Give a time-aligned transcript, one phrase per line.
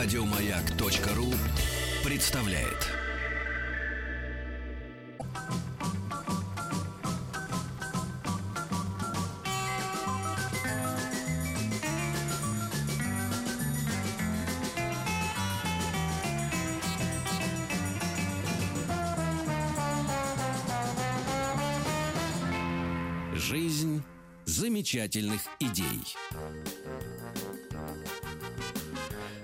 [0.00, 1.34] Радиомаяк.ру
[2.04, 2.86] представляет.
[23.34, 24.04] Жизнь
[24.44, 26.00] замечательных идей.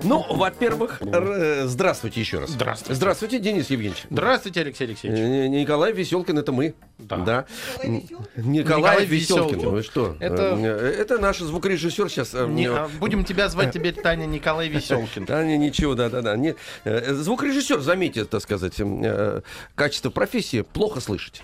[0.05, 2.51] Ну, во-первых, р- э, здравствуйте еще раз.
[2.51, 2.95] Здравствуйте.
[2.95, 4.05] Здравствуйте, Денис Евгеньевич.
[4.11, 5.51] Здравствуйте, Алексей Алексеевич.
[5.51, 6.75] Николай Веселкин, это мы.
[6.99, 7.47] Да.
[7.83, 7.95] М,
[8.37, 9.59] Николай, Николай Веселкин.
[9.71, 10.17] Вы что?
[10.21, 12.35] Это- Э, Это наш звукорежиссер сейчас.
[12.35, 15.25] э, Не- а, будем тебя звать теперь Таня Николай Веселкин.
[15.27, 16.37] Да, не, ничего, да, да, да.
[16.37, 18.75] Не, э, звукорежиссер, заметьте, так сказать,
[19.75, 21.43] качество профессии плохо слышать.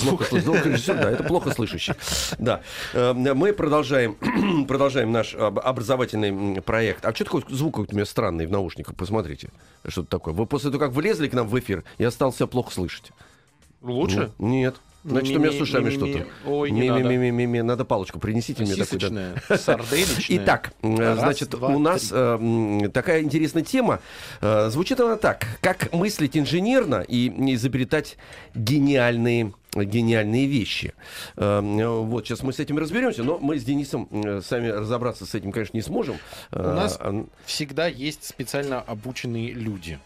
[0.00, 0.44] Плохо слышать.
[0.46, 1.94] Звукорежиссер, да, это плохо слышащий.
[2.38, 2.62] Да.
[2.94, 4.16] Э, Мы продолжаем,
[4.68, 7.04] продолжаем наш об- образовательный проект.
[7.04, 8.94] А что такое звук у меня странный в наушниках?
[8.96, 9.50] Посмотрите.
[9.86, 10.34] Что-то такое.
[10.34, 13.12] Вы после того, как влезли к нам в эфир, я стал себя плохо слышать.
[13.82, 14.30] Лучше?
[14.38, 14.76] Ну, Нет.
[15.04, 16.26] Значит, у меня с ушами что-то.
[16.46, 17.02] Ой, не надо.
[17.02, 17.62] Ми-ми-ми-ми-ми.
[17.62, 19.00] Надо палочку принесите мне такую.
[19.00, 20.38] сарделечная.
[20.44, 22.16] Итак, э, Раз, значит, два, у нас три.
[22.84, 23.98] э, такая интересная тема.
[24.40, 25.44] Э, Звучит она так.
[25.60, 28.16] Как мыслить инженерно и изобретать
[28.54, 30.92] гениальные гениальные вещи.
[31.36, 35.24] Э, м, Вот, сейчас мы с этим разберемся, но мы с Денисом э, сами разобраться
[35.26, 36.16] с этим, конечно, не сможем.
[36.50, 39.98] У нас А, всегда есть специально обученные люди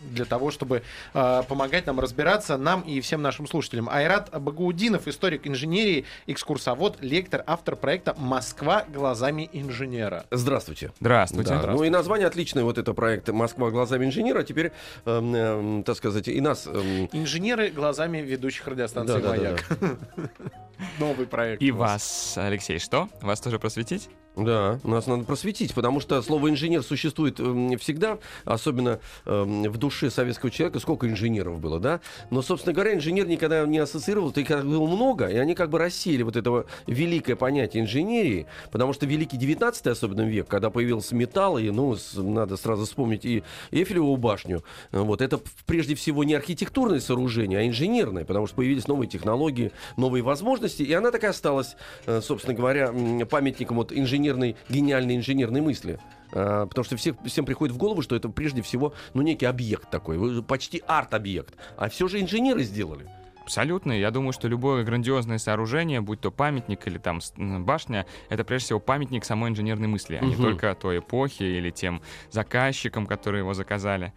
[0.00, 0.82] для того, чтобы
[1.14, 3.88] э, помогать нам разбираться, нам и всем нашим слушателям.
[3.88, 10.26] Айрат Багаудинов, историк инженерии, экскурсовод, лектор, автор проекта «Москва глазами инженера».
[10.30, 10.92] Здравствуйте.
[11.00, 11.50] Здравствуйте.
[11.50, 14.42] Да, Ну и название отличное, вот это проект «Москва глазами инженера».
[14.42, 14.72] Теперь,
[15.06, 16.66] эм, эм, так сказать, и нас...
[16.66, 19.28] эм, Инженеры глазами ведущих радиостанций Да-да-да-да.
[19.28, 19.64] «Маяк».
[20.98, 21.62] Новый проект.
[21.62, 23.08] И вас, Алексей, что?
[23.22, 24.08] Вас тоже просветить?
[24.36, 30.10] Да, нас надо просветить, потому что слово инженер существует эм, всегда, особенно эм, в душе
[30.12, 32.00] советского человека, сколько инженеров было, да?
[32.30, 35.78] Но, собственно говоря, инженер никогда не ассоциировал, их как было много, и они как бы
[35.80, 41.58] рассеяли вот этого великое понятие инженерии, потому что великий 19 особенно век, когда появился металл,
[41.58, 43.42] и, ну, с- надо сразу вспомнить и
[43.72, 48.86] Эйфелеву башню, э, вот, это прежде всего не архитектурное сооружение, а инженерное, потому что появились
[48.86, 52.92] новые технологии, новые возможности, и она так и осталась, э, собственно говоря,
[53.26, 55.98] памятником вот инженерной, гениальной инженерной мысли.
[56.32, 59.90] А, Потому что всех, всем приходит в голову, что это прежде всего ну, некий объект
[59.90, 61.54] такой, почти арт-объект.
[61.76, 63.06] А все же инженеры сделали.
[63.48, 63.92] Абсолютно.
[63.92, 68.78] Я думаю, что любое грандиозное сооружение, будь то памятник или там башня, это прежде всего
[68.78, 74.12] памятник самой инженерной мысли, а не только той эпохи или тем заказчикам, которые его заказали.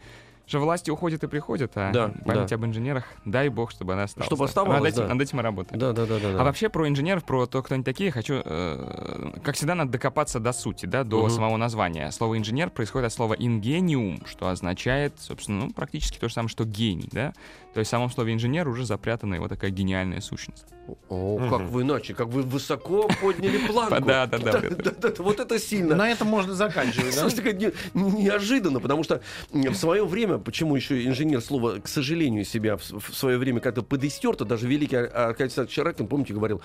[0.51, 2.56] Что власти уходят и приходят, а Да, память да.
[2.56, 4.25] об инженерах, дай бог, чтобы она осталась.
[4.28, 4.50] Чтобы Да.
[4.50, 5.13] оставалась, над, этим, да.
[5.13, 5.79] над этим мы работаем.
[5.79, 6.41] Да, да, да, да.
[6.41, 10.41] А вообще про инженеров, про то, кто они такие, хочу, э, как всегда, надо докопаться
[10.41, 11.29] до сути, да, до Мгм.
[11.29, 12.11] самого названия.
[12.11, 16.66] Слово инженер происходит от слова ingenium, что означает, собственно, ну, практически то же самое, что
[16.66, 17.31] гений, да.
[17.73, 20.66] То есть в самом слове инженер уже запрятана его такая гениальная сущность.
[21.07, 24.01] О, как вы иначе, как вы высоко подняли планку.
[24.03, 24.59] Да, да, да.
[24.61, 25.95] да, да, Вот это сильно.
[25.95, 27.22] На этом можно заканчивать, да?
[27.29, 29.22] Слушайте, неожиданно, потому что
[29.53, 33.84] в свое время, почему еще инженер слово, к сожалению, себя в, в свое время как-то
[33.84, 36.62] подистерто, даже великий Ар- Аркадий Александрович Чаракин, помните, говорил,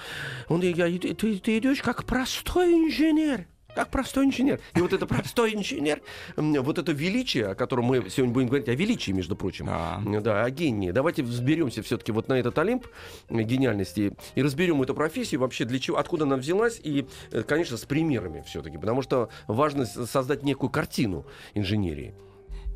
[0.49, 3.47] он, я, ты, ты идешь как простой инженер.
[3.75, 4.59] Как простой инженер.
[4.75, 6.01] И вот это простой инженер,
[6.39, 10.01] вот это величие, о котором мы сегодня будем говорить, о величии, между прочим, Да.
[10.23, 10.93] да, о гении.
[10.93, 12.87] Давайте взберемся все-таки вот на этот Олимп
[13.29, 17.85] гениальности и разберем эту профессию вообще для чего, откуда она взялась и, э, конечно, с
[17.85, 22.15] примерами все-таки, потому что важно создать некую картину инженерии.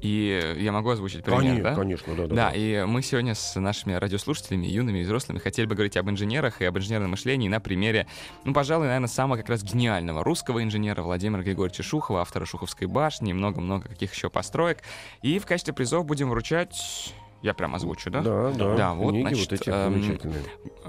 [0.00, 1.74] И я могу озвучить пример, Конечно, да?
[1.74, 2.34] конечно, да, да.
[2.34, 6.62] Да, и мы сегодня с нашими радиослушателями, юными и взрослыми, хотели бы говорить об инженерах
[6.62, 8.06] и об инженерном мышлении на примере,
[8.44, 13.32] ну, пожалуй, наверное, самого как раз гениального русского инженера Владимира Григорьевича Шухова, автора Шуховской башни
[13.32, 14.78] много-много каких еще построек.
[15.22, 17.14] И в качестве призов будем вручать...
[17.42, 18.20] Я прям озвучу, да?
[18.20, 20.42] Да, да, Да, вот, книги значит, вот эти эм, замечательные.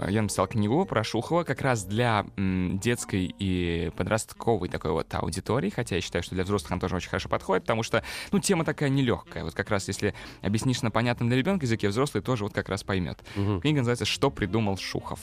[0.09, 5.95] Я написал книгу про Шухова как раз для детской и подростковой такой вот аудитории, хотя
[5.95, 8.89] я считаю, что для взрослых она тоже очень хорошо подходит, потому что, ну, тема такая
[8.89, 9.43] нелегкая.
[9.43, 12.83] Вот как раз если объяснишь на понятном для ребенка языке, взрослый тоже вот как раз
[12.83, 13.19] поймет.
[13.35, 13.61] Мгм.
[13.61, 15.19] Книга называется «Что придумал Шухов».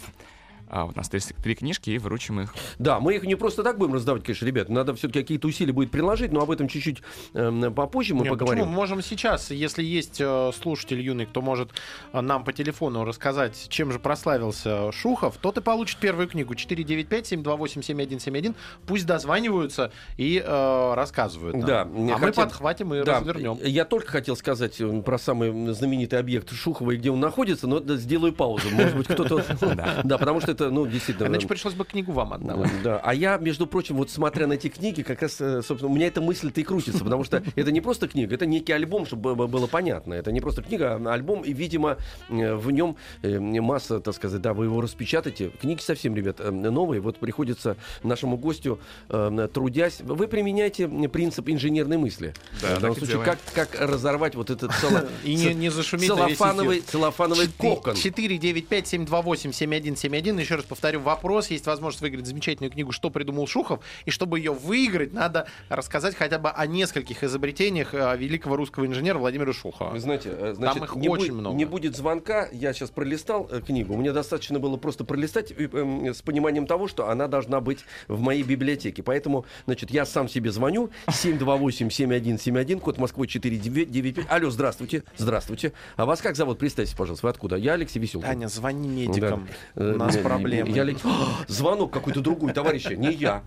[0.71, 2.55] А, вот у нас три, три книжки, и вручим их.
[2.79, 4.69] Да, мы их не просто так будем раздавать, конечно, ребят.
[4.69, 7.03] Надо все-таки какие-то усилия будет приложить, но об этом чуть-чуть
[7.35, 8.65] эм, попозже мы Нет, поговорим.
[8.65, 8.71] почему?
[8.73, 11.71] Мы можем сейчас, если есть э, слушатель юный, кто может
[12.13, 18.55] э, нам по телефону рассказать, чем же прославился Шухов, тот и получит первую книгу 495-728-7171.
[18.87, 21.57] Пусть дозваниваются и э, рассказывают.
[21.57, 21.67] нам.
[21.67, 23.59] Да, а мы хотя- подхватим и Да, развернем.
[23.63, 27.81] я только хотел сказать э, про самый знаменитый объект Шухова и где он находится, но
[27.97, 28.69] сделаю паузу.
[28.71, 29.45] Может быть, кто-то...
[30.05, 31.29] Да, потому что это ну, действительно...
[31.29, 32.71] Иначе пришлось бы книгу вам отдавать.
[32.83, 33.01] Да.
[33.03, 36.07] А я, между прочим, вот смотря на эти книги, как раз, э, собственно, у меня
[36.07, 39.67] эта мысль-то и крутится, потому что это не просто книга, это некий альбом, чтобы было-
[39.67, 40.15] понятно.
[40.15, 41.97] Это не просто книга, а альбом, и, видимо,
[42.29, 45.51] э, в нем э, масса, так сказать, да, вы его распечатаете.
[45.61, 47.01] Книги совсем, ребят, новые.
[47.01, 48.79] Вот приходится нашему гостю,
[49.09, 52.35] трудясь, вы применяете принцип инженерной мысли.
[52.63, 56.17] Да, в данном случае, как, как разорвать вот этот цело- И не, не зашуметь весь
[56.17, 57.95] целлофановый, целлофановый кокон.
[57.95, 60.45] 495-728-7171.
[60.49, 61.49] Еще раз повторю, вопрос.
[61.51, 63.81] Есть возможность выиграть замечательную книгу «Что придумал Шухов».
[64.07, 69.19] И чтобы ее выиграть, надо рассказать хотя бы о нескольких изобретениях э, великого русского инженера
[69.19, 69.91] Владимира Шухова.
[69.91, 71.55] Вы знаете, э, значит, их не, очень будет- много.
[71.55, 72.49] не будет звонка.
[72.51, 73.95] Я сейчас пролистал э, книгу.
[73.95, 78.43] Мне достаточно было просто пролистать эм, с пониманием того, что она должна быть в моей
[78.43, 79.03] библиотеке.
[79.03, 80.89] Поэтому, значит, я сам себе звоню.
[81.09, 84.25] 728-7171, код Москвы 495.
[84.31, 85.03] Алло, здравствуйте.
[85.19, 85.75] Здравствуйте.
[85.97, 86.59] А вас как зовут?
[86.59, 87.27] Представьте, пожалуйста.
[87.27, 87.57] Вы откуда?
[87.57, 88.27] Я Алексей Веселкин.
[88.27, 89.47] Таня, звони медикам.
[89.75, 89.83] Да.
[89.85, 90.71] У нас Э, проблемы.
[90.71, 93.43] Я О, Звонок какой-то другой, товарищи, не я.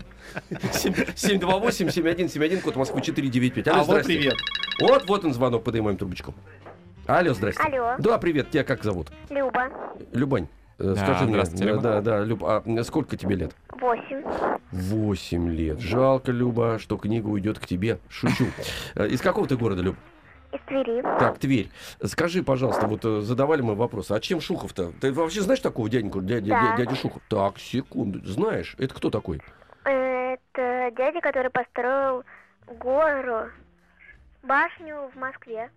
[0.49, 3.67] 728-7171, код Москвы 495.
[3.67, 4.07] Алло, Алло, здрасте.
[4.13, 4.35] привет.
[4.79, 6.33] Вот, вот он звонок, поднимаем трубочку.
[7.07, 7.61] Алло, здрасте.
[7.61, 7.95] Алло.
[7.99, 9.11] Да, привет, тебя как зовут?
[9.29, 9.69] Люба.
[10.13, 10.47] Любань.
[10.79, 11.81] э, Да, Скажи мне, да, Люба.
[11.81, 13.55] да, да, Люб, а сколько тебе лет?
[13.79, 14.23] Восемь.
[14.71, 15.79] Восемь лет.
[15.79, 17.99] Жалко, Люба, что книга уйдет к тебе.
[18.09, 18.45] Шучу.
[18.95, 19.95] Э, Из какого ты города, Люб?
[20.53, 21.01] Из Твери.
[21.01, 21.69] Так, Тверь.
[22.03, 24.92] Скажи, пожалуйста, вот э, задавали мы вопрос, а чем Шухов-то?
[25.00, 26.75] Ты вообще знаешь такого дяденьку, дядя, Да.
[26.77, 27.21] дядя Шухов?
[27.30, 28.19] Так, секунду.
[28.25, 29.42] Знаешь, это кто такой?
[29.86, 32.24] Это дядя, который построил
[32.80, 33.50] гору,
[34.44, 35.69] башню в Москве.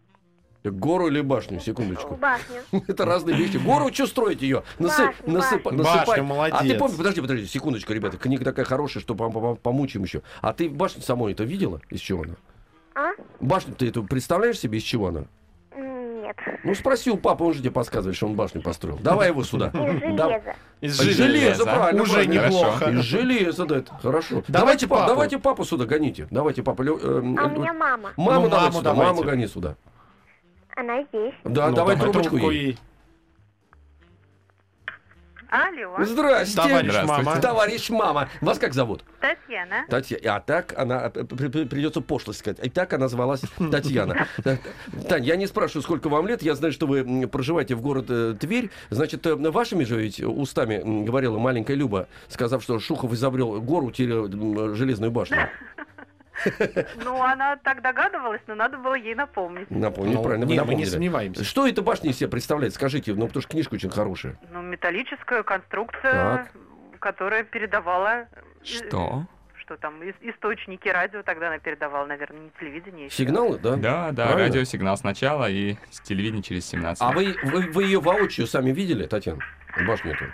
[0.65, 1.61] Гору или башню?
[1.61, 2.15] Секундочку.
[2.17, 2.63] Башню.
[2.89, 3.59] Это разные вещи.
[3.59, 4.63] Гору, что строить ее?
[4.79, 5.79] Насып, Башню, насыпа- башню.
[5.83, 6.07] насыпать.
[6.09, 6.57] Башню, молодец.
[6.59, 8.17] А ты помнишь, подожди, подожди, секундочку, ребята.
[8.17, 10.23] Книга такая хорошая, что пом- пом- помучим еще.
[10.41, 11.83] А ты башню самой это видела?
[11.91, 12.35] Из чего она?
[12.95, 13.11] А?
[13.41, 15.25] Башню ты эту представляешь себе, из чего она?
[15.77, 16.37] Нет.
[16.63, 18.99] Ну, спроси у папы, он же тебе подсказывает, что он башню построил.
[18.99, 19.69] Давай его сюда.
[19.69, 20.29] Из Да.
[20.29, 20.55] железа.
[20.81, 21.65] Из железа, железа.
[21.65, 22.03] правильно.
[22.03, 22.47] Уже правильно.
[22.47, 22.91] неплохо.
[22.91, 24.29] Из железа, да, это хорошо.
[24.49, 25.09] Давайте Давайте, папу.
[25.09, 26.27] давайте папу сюда гоните.
[26.31, 26.83] Давайте папу.
[26.83, 28.13] Лю- э, А у меня мама.
[28.17, 29.13] Маму Ну, давай маму сюда, давайте.
[29.15, 29.77] маму гони сюда.
[30.77, 31.35] Она здесь.
[31.45, 32.79] Да, Ну, давай трубочку ей.
[35.55, 36.57] Алло, Здрасте.
[36.57, 37.23] Товарищ Здравствуйте.
[37.25, 37.41] мама.
[37.41, 38.29] Товарищ мама.
[38.41, 39.05] Вас как зовут?
[39.21, 39.85] Татьяна.
[39.89, 40.37] Татьяна.
[40.37, 41.13] А так она...
[41.15, 42.59] э, при- при- Придется пошлость сказать.
[42.61, 43.41] И так она звалась
[43.71, 44.27] Татьяна.
[44.43, 44.59] Та-
[45.09, 46.43] Тань, я не спрашиваю, сколько вам лет.
[46.43, 48.71] Я знаю, что вы м, проживаете в город э, Тверь.
[48.91, 53.93] Значит, э, вашими же ведь устами м, говорила маленькая Люба, сказав, что Шухов изобрел гору,
[53.97, 55.37] м, железную башню.
[57.05, 59.71] Ну, она так догадывалась, но надо было ей напомнить.
[59.71, 60.89] Напомню, Ну, правильно, вы не, мы не напомнили.
[60.89, 61.45] сомневаемся.
[61.45, 62.75] Что эта башня из себя представляет?
[62.75, 64.39] Скажите, ну, потому что книжка очень хорошая.
[64.53, 66.53] Ну, металлическая конструкция, Так.
[67.01, 68.23] которая передавала...
[68.23, 68.27] э,
[68.63, 69.27] Что?
[69.57, 73.07] Что там, ис- источники радио тогда она передавала, наверное, не телевидение.
[73.07, 73.17] еще.
[73.17, 73.77] Сигналы, да?
[73.77, 74.49] Да, да, Правильно?
[74.49, 77.01] радиосигнал сначала и с телевидения через 17.
[77.03, 79.41] А вы, вы, вы ее воочию сами видели, Татьяна?
[79.87, 80.25] Башню эту?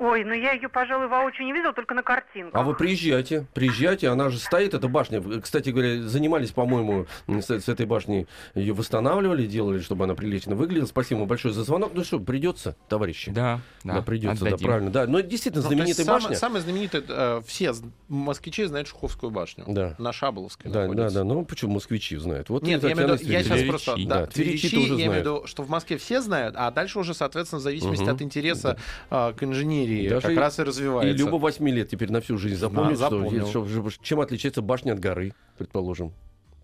[0.00, 2.54] Ой, ну я ее, пожалуй, воочию не видела, только на картинках.
[2.54, 5.20] А вы приезжайте, приезжайте, она же стоит, эта башня.
[5.40, 10.86] Кстати говоря, занимались, по-моему, с, с этой башней, ее восстанавливали, делали, чтобы она прилично выглядела.
[10.86, 11.92] Спасибо вам большое за звонок.
[11.94, 13.32] Ну что, придется, товарищи?
[13.32, 14.66] Да, да, Да, придется, да, отдадим.
[14.68, 14.90] правильно.
[14.90, 16.36] Да, но действительно, Ну, знаменитая самая- башня.
[16.36, 17.72] Самая знаменитая, э, все
[18.08, 19.64] москвичи знают Шуховскую башню.
[19.66, 19.96] Да.
[19.98, 21.14] На Шаболовской Да, да, находится.
[21.18, 22.50] да, ну почему москвичи знают?
[22.50, 23.96] Вот Нет, я имею в виду, я сейчас просто...
[24.06, 27.00] Да, Да, тверичи тверичи, я имею в виду, что в Москве все знают, а дальше
[27.00, 28.14] уже, соответственно, в зависимости Мгм.
[28.14, 28.78] от интереса
[29.10, 31.24] а, к инженерии Даже как и- раз и И развивается.
[31.24, 35.00] Люба 8 лет теперь на всю жизнь запомнит, Да, что, что- чем отличается башня от
[35.00, 36.12] горы, предположим.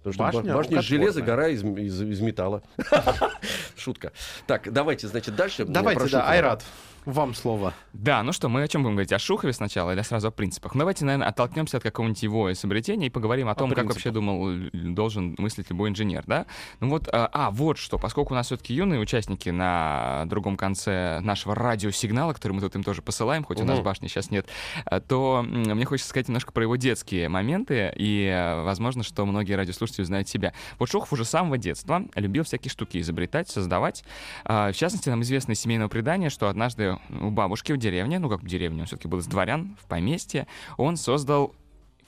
[0.02, 2.62] Потому что Башня ба- башня из железа, гора из, из- из металла.
[3.76, 4.12] Шутка.
[4.46, 5.64] Так, давайте, значит, дальше.
[5.64, 6.28] Давайте, да.
[6.28, 6.62] Айрат,
[7.04, 7.74] вам слово.
[7.92, 9.12] Да, ну что, мы о чем будем говорить?
[9.12, 10.74] О Шухове сначала или сразу о принципах?
[10.74, 13.96] Ну, давайте, наверное, оттолкнемся от какого-нибудь его изобретения и поговорим о том, как принципах.
[13.96, 16.46] вообще думал, л- должен мыслить любой инженер, да?
[16.80, 21.20] Ну вот, а, а, вот что, поскольку у нас все-таки юные участники на другом конце
[21.20, 24.46] нашего радиосигнала, который мы тут им тоже посылаем, хоть у нас башни сейчас нет,
[24.84, 29.54] а, то мне хочется сказать немножко про его детские моменты, и э, возможно, что многие
[29.54, 30.52] радиослушатели узнают себя.
[30.78, 34.04] Вот Шухов уже с самого детства любил всякие штуки изобретать, создавать.
[34.44, 38.42] В частности, нам известно из семейного предания, что однажды у бабушки в деревне, ну как
[38.42, 40.46] в деревне, он все-таки был из дворян, в поместье,
[40.76, 41.54] он создал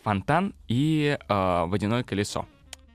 [0.02, 2.46] фонтан и э, водяное колесо.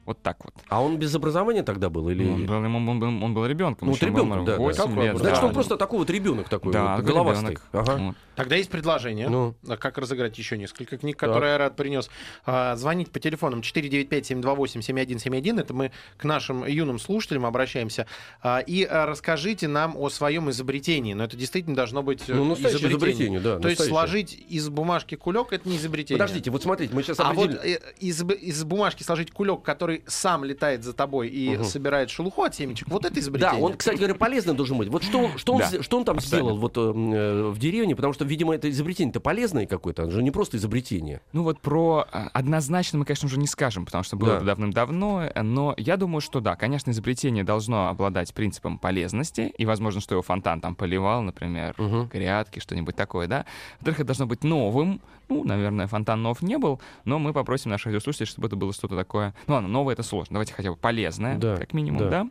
[0.05, 0.53] Вот так вот.
[0.67, 2.09] А он без образования тогда был?
[2.09, 2.27] Или...
[2.27, 3.87] Он был, ему- он был, он был ребенком.
[3.87, 5.01] Ну, вот ему да, да.
[5.03, 5.17] лет?
[5.17, 5.47] Значит, да.
[5.47, 7.51] он просто такой вот ребенок такой, Да, вот, головастый.
[7.51, 7.69] ребенок.
[7.71, 7.97] Ага.
[7.97, 8.15] Вот.
[8.41, 9.29] Тогда есть предложение.
[9.29, 9.53] Ну.
[9.67, 12.09] А Как разыграть еще несколько книг, которые Айрат принес.
[12.45, 15.59] А, Звоните по телефонам 495-728-7171.
[15.59, 18.07] Это мы к нашим юным слушателям обращаемся.
[18.41, 21.13] А, И а, расскажите нам о своем изобретении.
[21.13, 25.15] Но это действительно должно быть э, Ну, настоящее изобретение, да, То есть сложить из бумажки
[25.15, 26.17] кулек это не изобретение.
[26.19, 30.43] Подождите, вот смотрите, мы сейчас А вот э, из, из бумажки сложить кулек, который сам
[30.43, 31.63] летает за тобой и Мгм.
[31.65, 33.61] собирает шелуху от семечек, вот это Да, изобретение.
[33.61, 34.87] он, кстати говоря, полезный должен быть.
[34.89, 36.37] Вот что он, что он, Да, что он там абсолютно.
[36.37, 40.23] сделал вот, э, э, в деревне, потому что, видимо, это изобретение-то полезное какое-то, оно же
[40.23, 41.21] не просто изобретение.
[41.33, 44.35] Ну вот про а, однозначно мы, конечно, уже не скажем, потому что было Да.
[44.37, 49.99] это давным-давно, но я думаю, что да, конечно, изобретение должно обладать принципом полезности, и, возможно,
[49.99, 52.07] что его фонтан там поливал, например, Мгм.
[52.07, 53.45] грядки, что-нибудь такое, да.
[53.79, 57.87] Во-вторых, это должно быть новым, ну, наверное, фонтан нов не был, но мы попросим наших
[57.87, 59.33] радиослушателей, чтобы это было что-то такое...
[59.47, 62.09] Ну ладно, новое это сложно, давайте хотя бы полезное, Да, как минимум, да.
[62.09, 62.27] да.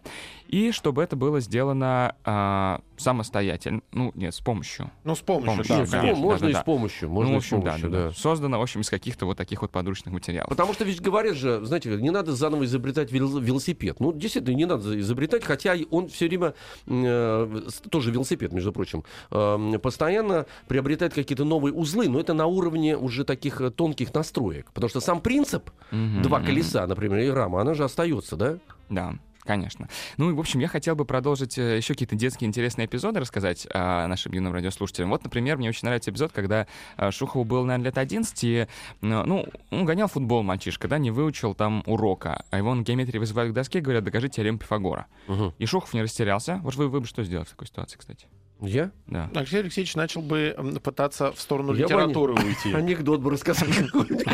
[0.48, 4.90] И чтобы это было сделано а, самостоятельно, ну, нет, с помощью.
[5.04, 6.60] Ну, с помощью, Помощью, да, с конечно, можно и да-да-да.
[6.60, 8.08] с помощью, можно ну, и в с общем, да, помощью, да, да.
[8.08, 8.14] да.
[8.14, 10.48] Создано, в общем, из каких-то вот таких вот подручных материалов.
[10.48, 14.00] Потому что ведь говорят же, знаете, не надо заново изобретать вел- велосипед.
[14.00, 16.54] Ну, действительно, не надо изобретать, хотя и он все время,
[16.86, 22.46] э, с- тоже велосипед, между прочим, э, постоянно приобретает какие-то новые узлы, но это на
[22.46, 24.70] уровне уже таких э, тонких настроек.
[24.72, 28.58] Потому что сам принцип, Мгм, два колеса, например, и рама, она же остается, да?
[28.88, 29.88] Да, конечно.
[30.16, 33.66] Ну и, в общем, я хотел бы продолжить э, еще какие-то детские интересные эпизоды рассказать
[33.72, 35.10] а, нашим юным радиослушателям.
[35.10, 36.66] Вот, например, мне очень нравится эпизод, когда
[36.96, 38.66] а, Шухову было, наверное, лет 11, и,
[39.00, 43.52] ну, он гонял футбол мальчишка, да, не выучил там урока, а его на геометрии вызывают
[43.52, 45.06] к доске, говорят, докажи теорему Пифагора.
[45.26, 45.54] Мгм.
[45.58, 46.60] И Шухов не растерялся.
[46.62, 48.26] Вот вы, вы бы что сделали в такой ситуации, кстати?
[48.60, 48.92] Я?
[49.06, 49.30] Да.
[49.34, 52.72] Алексей Алексеевич начал бы пытаться в сторону Я бы литературы уйти.
[52.74, 54.26] Анекдот бы рассказал какой-нибудь.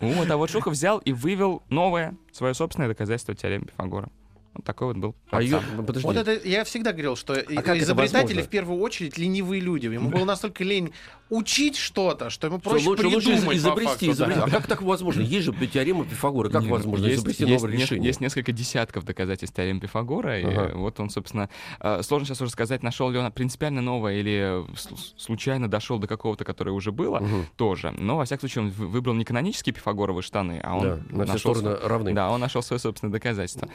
[0.00, 4.10] Вот, а вот Шухов взял и вывел новое, свое собственное доказательство теоремы Пифагора.
[4.54, 5.14] Вот такой вот был.
[5.30, 9.16] А ее, подожди, Вот это я всегда говорил, что и- это изобретатели в первую очередь
[9.16, 9.86] ленивые люди.
[9.86, 10.92] Ему было настолько лень
[11.28, 14.12] учить что-то, что ему Что проще лучше, лучше придумать по изобрести, факту, да.
[14.12, 14.40] изобрести.
[14.42, 15.20] А как так возможно?
[15.22, 16.48] Есть же теорема Пифагора.
[16.50, 18.06] Как Не, возможно есть- изобрести есть новое решение?
[18.08, 20.40] Есть несколько десятков доказательств теоремы Пифагора.
[20.40, 20.72] И Ага.
[20.74, 24.74] вот он, собственно, э, сложно сейчас уже сказать, нашел ли он принципиально новое или э,
[25.16, 27.46] случайно дошел до какого-то, которое уже было, Мгм.
[27.56, 27.92] тоже.
[27.96, 31.24] Но, во всяком случае, он вы- выбрал не канонические пифагоровые штаны, а он Да, на
[31.24, 32.12] все нашел стороны равны.
[32.14, 33.68] Да, он нашел свое собственное доказательство.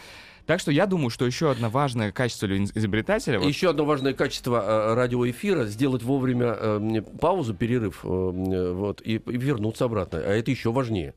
[0.45, 3.39] Так что я думаю, что еще одно важное качество из- изобретателя...
[3.39, 9.01] вот- Еще одно важное качество э, радиоэфира сделать вовремя э, паузу, перерыв, э, э, вот,
[9.03, 10.19] и, и вернуться обратно.
[10.19, 11.13] А это еще важнее.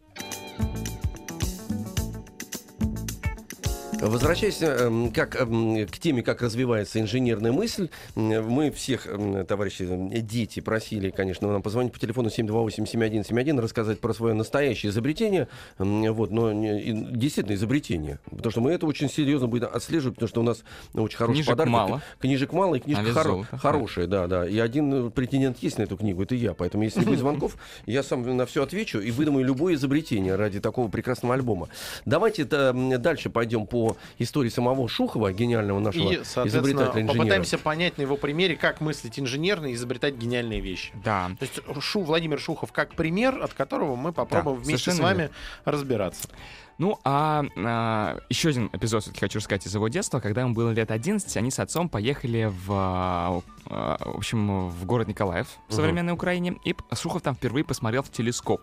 [4.00, 9.08] Возвращаясь эм, как, эм, к теме, как развивается инженерная мысль, мы всех,
[9.48, 15.48] товарищи, эм, дети, просили, конечно, нам позвонить по телефону 728-7171, рассказать про свое настоящее изобретение,
[15.78, 20.44] вот, но действительно изобретение, потому что мы это очень серьезно будем отслеживать, потому что у
[20.44, 20.62] нас
[20.94, 21.72] очень хороший Книжек подарок.
[21.72, 22.02] мало.
[22.20, 24.46] Книжек мало, и книжка А хоро- хорошая, да, да.
[24.48, 26.54] И один э, претендент есть на эту книгу, это я.
[26.54, 30.88] Поэтому, если будет звонков, я сам на все отвечу и выдумаю любое изобретение ради такого
[30.88, 31.68] прекрасного альбома.
[32.04, 33.87] Давайте м, дальше пойдем по
[34.18, 37.18] истории самого Шухова, гениального нашего И, соответственно, изобретателя-инженера.
[37.18, 40.92] попытаемся понять на его примере, как мыслить инженерно и изобретать гениальные вещи.
[41.04, 41.30] Да.
[41.38, 45.30] То есть Шу, Владимир Шухов как пример, от которого мы попробуем Да, вместе с вами
[45.64, 46.28] разбираться.
[46.78, 50.20] Ну, а, а, еще один эпизод все-таки хочу рассказать из его детства.
[50.20, 54.84] Когда ему было лет 11, они с отцом поехали в, а, а, в общем, в
[54.86, 58.60] город Николаев в современной Украине, и Шухов там впервые посмотрел в телескоп.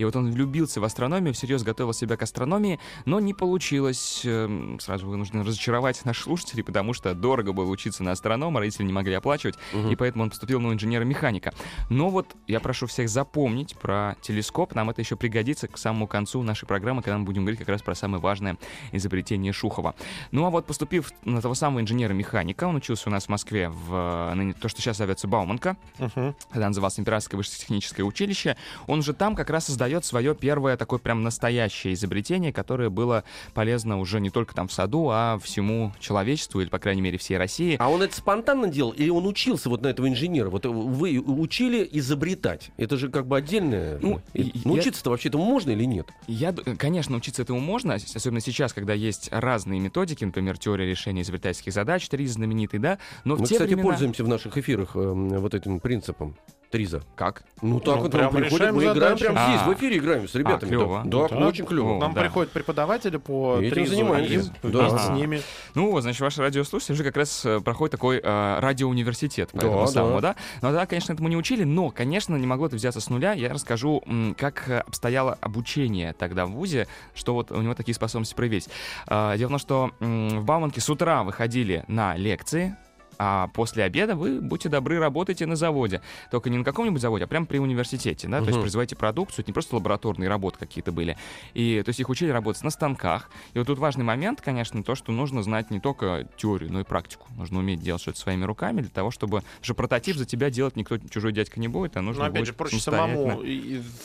[0.00, 4.22] И вот он влюбился в астрономию, всерьез готовил себя к астрономии, но не получилось.
[4.24, 8.94] Эм, Сразу вынужден разочаровать наших слушателей, потому что дорого было учиться на астронома, родители не
[8.94, 9.56] могли оплачивать,
[9.90, 11.52] и поэтому он поступил на инженера-механика.
[11.90, 16.42] Но вот я прошу всех запомнить про телескоп, нам это еще пригодится к самому концу
[16.42, 18.56] нашей программы, когда мы будем говорить как раз про самое важное
[18.92, 19.94] изобретение Шухова.
[20.30, 24.32] Ну а вот поступив на того самого инженера-механика, он учился у нас в Москве в
[24.34, 26.34] э, то, что сейчас зовется Бауманка, Мгм.
[26.50, 30.98] когда называлось Императорское высшее техническое училище, он уже там как раз создает свое первое такое
[30.98, 36.60] прям настоящее изобретение, которое было полезно уже не только там в саду, а всему человечеству,
[36.60, 37.76] или, по крайней мере, всей России.
[37.78, 40.50] А он это спонтанно делал, или он учился вот на этого инженера?
[40.50, 42.70] Вот вы учили изобретать.
[42.76, 43.98] Это же как бы отдельное.
[44.00, 46.08] Ну, ну, я- учиться-то вообще этому можно или нет?
[46.26, 51.22] Я, конечно, учиться этому можно, ос- особенно сейчас, когда есть разные методики, например, теория решения
[51.22, 53.88] изобретательских задач, ТРИЗ знаменитый, да, но в Мы, те кстати, времена...
[53.88, 56.36] пользуемся в наших эфирах эм, вот этим принципом.
[56.70, 57.02] Триза.
[57.16, 57.42] Как?
[57.62, 59.68] Ну так Ну, вот, прямо нам приходит, решаем мы играем прямо здесь, А.
[59.68, 60.70] в эфире играем с ребятами.
[60.70, 61.02] клёво.
[61.04, 61.48] Да, Да.
[61.48, 61.98] очень клево.
[61.98, 62.20] Нам да.
[62.20, 64.52] приходят преподаватели по И этим тризу, занимаемся.
[64.62, 64.78] и Да.
[64.88, 65.42] вместе с ними.
[65.74, 69.66] Ну, вот, значит, ваши радиослушатели уже как раз э, проходит такой э, радиоуниверситет по Да,
[69.66, 69.86] этому да.
[69.88, 70.36] самому, да?
[70.62, 73.32] Ну, да, конечно, этому не учили, но, конечно, не могло это взяться с нуля.
[73.32, 74.02] Я расскажу,
[74.38, 78.68] как э, обстояло обучение тогда в ВУЗе, что вот у него такие способности проявить.
[79.08, 82.76] А, Дело в том, что в Бауманке с утра выходили на лекции,
[83.22, 86.00] а после обеда вы, будьте добры, работайте на заводе.
[86.30, 89.50] Только не на каком-нибудь заводе, а прямо при университете, да, то есть производите продукцию, это
[89.50, 91.18] не просто лабораторные работы какие-то были.
[91.52, 93.28] И, то есть их учили работать на станках.
[93.52, 96.84] И вот тут важный момент, конечно, то, что нужно знать не только теорию, но и
[96.84, 97.26] практику.
[97.36, 99.40] Нужно уметь делать что-то своими руками для того, чтобы...
[99.40, 102.46] Потому что прототип за тебя делать никто, чужой дядька не будет, а нужно Но опять
[102.46, 103.42] же, проще самому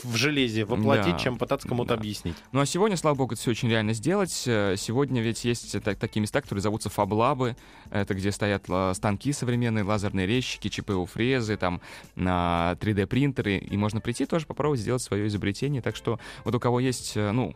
[0.04, 1.20] в железе воплотить, Да.
[1.20, 1.96] чем пытаться кому-то Да.
[1.96, 2.36] объяснить.
[2.52, 4.44] Ну а сегодня, слава богу, это все очень реально сделать.
[4.46, 7.56] Э, Сегодня ведь есть так- такие места, которые зовутся фаблабы.
[7.92, 11.80] Это где стоят ла- станки современные, лазерные резчики, ЧПУ-фрезы, там
[12.16, 13.60] на 3D-принтеры.
[13.60, 15.84] И можно прийти тоже попробовать сделать свое изобретение.
[15.84, 17.54] Так что вот у кого есть, э, ну,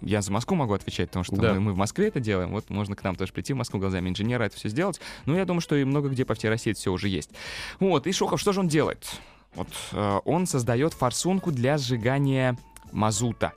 [0.00, 1.54] я за Москву могу отвечать, потому что Да.
[1.54, 2.50] мы, мы в Москве это делаем.
[2.50, 5.00] Вот можно к нам тоже прийти в Москву глазами инженера это все сделать.
[5.26, 7.30] Ну, я думаю, что и много где по всей России это все уже есть.
[7.78, 9.06] Вот, и Шухов, что же он делает?
[9.54, 12.58] Вот э, он создает форсунку для сжигания
[12.90, 13.52] мазута.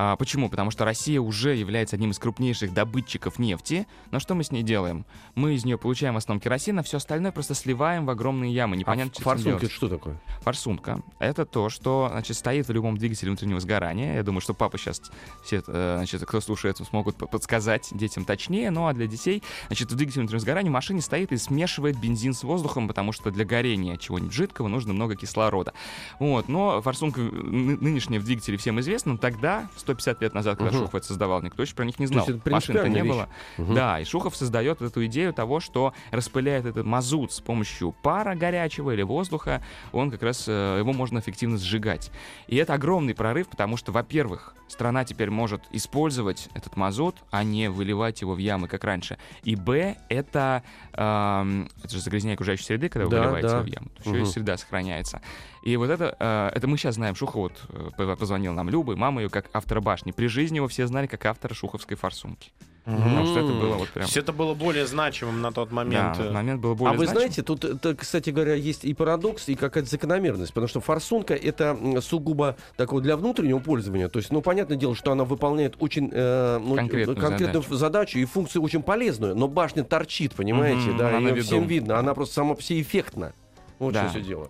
[0.00, 0.48] А, почему?
[0.48, 3.88] Потому что Россия уже является одним из крупнейших добытчиков нефти.
[4.12, 5.04] Но что мы с ней делаем?
[5.34, 8.76] Мы из нее получаем в основном керосин, а все остальное просто сливаем в огромные ямы.
[8.76, 10.16] Непонятно, а что форсунки это что такое?
[10.42, 14.14] Форсунка— это то, что значит, стоит в любом двигателе внутреннего сгорания.
[14.14, 15.02] Я думаю, что папа сейчас,
[15.44, 18.70] все, э, значит, кто слушает, смогут по- подсказать детям точнее.
[18.70, 22.34] Ну а для детей, значит, в двигателе внутреннего сгорания в машине стоит и смешивает бензин
[22.34, 25.72] с воздухом, потому что для горения чего-нибудь жидкого нужно много кислорода.
[26.20, 26.48] Вот.
[26.48, 30.78] Но форсунка ны- нынешняя в двигателе всем известна, тогда, 150 лет назад, когда Мгм.
[30.80, 32.20] Шухов это создавал, никто еще про них не знал.
[32.26, 33.28] Машин-то не принципиальная было.
[33.56, 33.74] Мгм.
[33.74, 38.90] Да, и Шухов создает эту идею того, что распыляет этот мазут с помощью пара горячего
[38.92, 42.10] или воздуха, он как раз, э, его можно эффективно сжигать.
[42.46, 47.70] И это огромный прорыв, потому что, во-первых, страна теперь может использовать этот мазут, а не
[47.70, 49.16] выливать его в ямы, как раньше.
[49.42, 53.54] И б, это, эм, это же загрязнение окружающей среды, когда вы Да, выливаете да.
[53.54, 53.88] его в яму.
[53.96, 54.26] То есть Мгм.
[54.26, 55.22] среда сохраняется.
[55.68, 57.14] И вот это, э, это мы сейчас знаем.
[57.14, 60.12] Шухов вот э, по- позвонил нам Люба, мама ее как автора башни.
[60.12, 62.52] При жизни его все знали как автора шуховской форсунки.
[62.86, 64.06] Потому что это было вот То прям...
[64.06, 66.16] есть это было более значимым на тот момент.
[66.16, 69.50] Да, э, момент был более а вы знаете, тут, это, кстати говоря, есть и парадокс,
[69.50, 74.08] и какая-то закономерность, потому что форсунка это сугубо такое для внутреннего пользования.
[74.08, 78.18] То есть, ну, понятное дело, что она выполняет очень э, ну, Конкретную конкретную задачу.
[78.20, 81.42] и функцию очень полезную, но башня торчит, понимаете, Мгм, да, виду.
[81.42, 83.34] всем видно, она просто сама по себе эффектна.
[83.78, 84.04] Вот Да.
[84.08, 84.48] что все дело.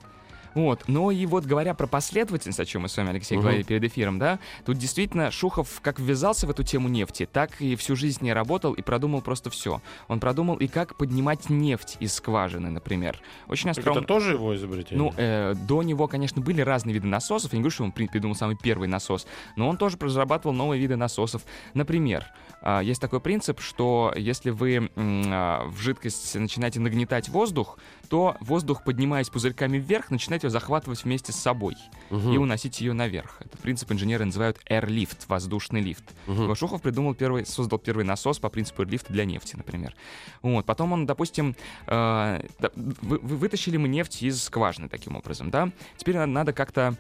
[0.59, 0.85] Вот.
[0.89, 3.43] Но и вот говоря про последовательность, о чем мы с вами, Алексей, Мгм.
[3.43, 7.77] говорили перед эфиром, да, тут действительно Шухов как ввязался в эту тему нефти, так и
[7.77, 9.81] всю жизнь с ней работал и продумал просто все.
[10.09, 13.21] Он продумал и как поднимать нефть из скважины, например.
[13.47, 14.01] Очень остроумно.
[14.01, 14.99] это тоже его изобретение?
[14.99, 17.53] Ну, э, до него, конечно, были разные виды насосов.
[17.53, 20.81] Я не говорю, что он при- придумал самый первый насос, но он тоже разрабатывал новые
[20.81, 21.43] виды насосов.
[21.75, 22.25] Например,
[22.83, 29.29] есть такой принцип, что если вы а, в жидкость начинаете нагнетать воздух, то воздух, поднимаясь
[29.29, 31.77] пузырьками вверх, начинает ее захватывать вместе с собой
[32.11, 32.33] Мгм.
[32.33, 33.37] и уносить ее наверх.
[33.41, 36.05] Этот принцип инженеры называют air-lift, воздушный лифт.
[36.27, 36.47] Мгм.
[36.49, 39.95] Вот Шухов придумал первый, создал первый насос по принципу лифта для нефти, например.
[40.43, 40.67] Вот.
[40.67, 41.55] Потом он, допустим,
[41.87, 42.41] э,
[42.75, 45.71] вы- вы- вытащили мы нефть из скважины таким образом, да?
[45.97, 46.97] Теперь надо как-то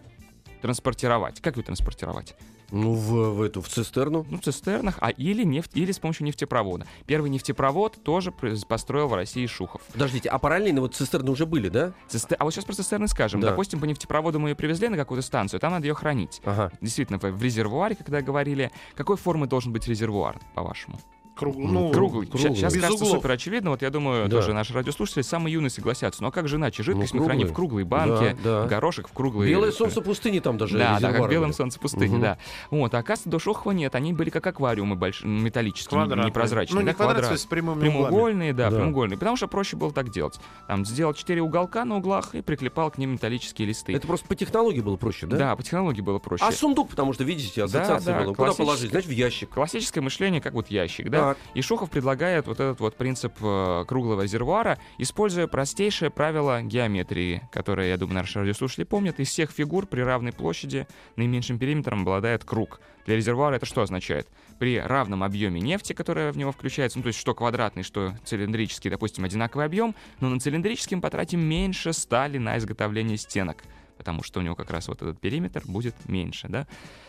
[0.63, 1.41] транспортировать.
[1.41, 2.35] Как ее транспортировать?
[2.71, 4.27] Ну, в, в эту, в цистерну.
[4.29, 6.87] Ну, в цистернах, а или нефть, или с помощью нефтепровода.
[7.07, 8.33] Первый нефтепровод тоже
[8.69, 9.81] построил в России Шухов.
[9.93, 11.93] Подождите, а параллельно вот цистерны уже были, да?
[12.09, 13.41] Цисте- А вот сейчас про цистерны скажем.
[13.41, 13.51] Да.
[13.51, 16.41] Допустим, по нефтепроводу мы ее привезли на какую-то станцию, там надо ее хранить.
[16.45, 16.71] Ага.
[16.81, 20.99] Действительно, в, в резервуаре, когда говорили, какой формы должен быть резервуар, по-вашему?
[21.39, 22.27] Круг- Ну, ну, Круглый.
[22.27, 22.55] круглый.
[22.57, 23.19] Сейчас Без кажется углов.
[23.21, 23.71] супер очевидно.
[23.71, 24.37] Вот я думаю, Да.
[24.39, 26.23] тоже наши радиослушатели самые юные согласятся.
[26.23, 26.83] Но как же иначе?
[26.83, 27.85] Жидкость Ну, мы храним в круглый.
[27.85, 28.67] круглой банке, Да, да.
[28.67, 29.49] горошек в круглые...
[29.51, 31.57] Белое солнце пустыни там даже Да, да, как резервуары в белом были.
[31.57, 32.21] солнце пустыни, Мгм.
[32.23, 32.39] да.
[32.71, 33.95] Вот, а оказывается, до Шухова нет.
[33.95, 35.23] Они были как аквариумы больш...
[35.23, 36.27] металлические, квадратный.
[36.27, 36.75] непрозрачные.
[36.81, 37.41] Ну, да, не квадрат, квадрат.
[37.41, 37.81] с прямыми.
[37.81, 38.77] Прямоугольные, да, Да.
[38.77, 39.17] прямоугольные.
[39.19, 40.39] Потому что проще было так делать.
[40.67, 43.93] Там сделал четыре уголка на углах и приклепал к ним металлические листы.
[43.95, 45.37] Это просто по технологии было проще, да?
[45.37, 45.57] да?
[45.57, 46.45] по технологии было проще.
[46.45, 48.35] А сундук, потому что, видите, ассоциация да, была.
[48.35, 48.91] Куда положить?
[48.91, 49.51] Значит, в ящик.
[49.51, 51.28] Классическое мышление, как вот ящик, да?
[51.29, 51.39] Так.
[51.55, 57.89] И Шухов предлагает вот этот вот принцип э, круглого резервуара, используя простейшее правило геометрии, которое,
[57.89, 59.21] я думаю, наши радиослушатели помнят.
[59.21, 60.87] Из всех фигур при равной площади
[61.17, 62.81] наименьшим периметром обладает круг.
[63.05, 64.29] Для резервуара это что означает?
[64.59, 68.91] При равном объеме нефти, которая в него включается, ну то есть что квадратный, что цилиндрический,
[68.91, 73.65] допустим, одинаковый объем, но на цилиндрический мы потратим меньше стали на изготовление стенок
[73.99, 76.67] потому что у него как раз вот этот периметр будет меньше, да?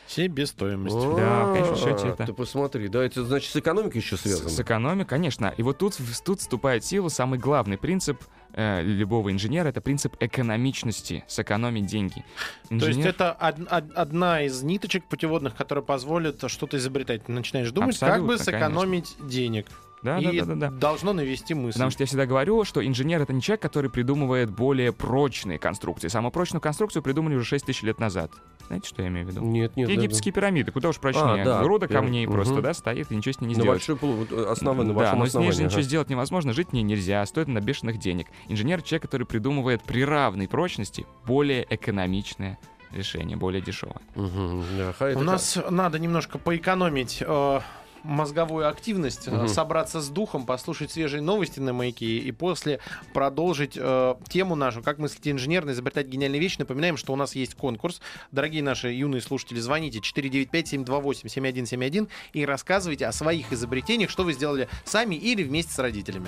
[0.08, 0.96] Себестоимость.
[0.96, 4.50] Да, в конечном счете это- Ты посмотри, да, это значит с экономикой еще С, связано.
[4.50, 5.54] с экономикой, конечно.
[5.56, 8.22] И вот тут, тут вступает в силу самый главный принцип
[8.54, 12.26] э, любого инженера, это принцип экономичности, сэкономить деньги.
[12.70, 17.26] То есть Инженер- это од- од- одна из ниточек путеводных, которая позволит что-то изобретать.
[17.26, 19.68] Ты начинаешь думать, как бы Абсолютно, сэкономить денег.
[20.02, 20.70] Да, и да, да, да, да.
[20.70, 21.74] должно навести мысль.
[21.74, 26.08] Потому что я всегда говорю, что инженер— это не человек, который придумывает более прочные конструкции.
[26.08, 28.32] Самую прочную конструкцию придумали уже 6 тысяч лет назад.
[28.68, 29.42] Знаете, что я имею в виду?
[29.42, 29.88] Нет, нет.
[29.88, 30.00] да, да.
[30.02, 31.42] Египетские пирамиды, куда уж прочнее.
[31.42, 32.36] А, да, Груда прям, камней мгм.
[32.36, 33.80] просто, да, стоит и ничего с ней не На сделаешь.
[33.82, 35.82] большой полу, вот, основа на да, но с ней же ничего ага.
[35.82, 38.28] сделать невозможно, жить в ней нельзя, стоит на бешеных денег.
[38.48, 42.60] Инженер— человек, который придумывает при равной прочности более экономичное
[42.92, 44.02] решение, более дешевое.
[44.16, 47.60] Мгм, да, У нас надо немножко поэкономить э,
[48.04, 49.48] мозговую активность, Мгм.
[49.48, 52.80] собраться с духом, послушать свежие новости на маяке и после
[53.14, 56.58] продолжить э, тему нашу, как мыслить инженерно, изобретать гениальные вещи.
[56.60, 58.02] Напоминаем, что у нас есть конкурс.
[58.32, 65.16] Дорогие наши юные слушатели, звоните 495-728-7171 и рассказывайте о своих изобретениях, что вы сделали сами
[65.16, 66.28] или вместе с родителями.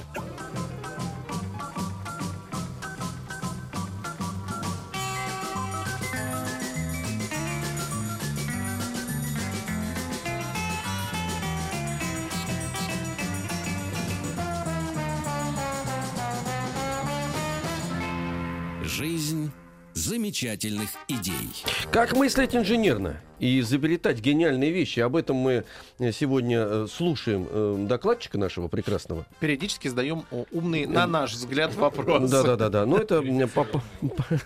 [19.02, 19.52] Жизнь
[19.96, 21.50] замечательных идей.
[21.92, 25.00] Как мыслить инженерно и изобретать гениальные вещи?
[25.00, 25.64] Об этом мы
[25.98, 29.26] э, сегодня э, слушаем э, докладчика нашего прекрасного.
[29.40, 32.28] Периодически задаем умные, на наш взгляд, вопросы.
[32.32, 32.86] Да, да, да, да.
[32.86, 33.22] Но это
[33.56, 33.66] по-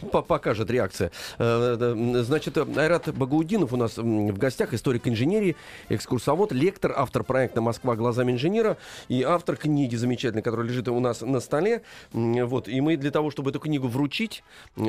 [0.07, 1.11] по- покажет реакция.
[1.37, 5.57] Значит, Айрат Багаудинов у нас в гостях, историк инженерии,
[5.89, 8.77] экскурсовод, лектор, автор проекта «Москва глазами инженера»
[9.09, 11.81] и автор книги замечательной, которая лежит у нас на столе.
[12.13, 12.69] Вот.
[12.69, 14.43] И мы для того, чтобы эту книгу вручить,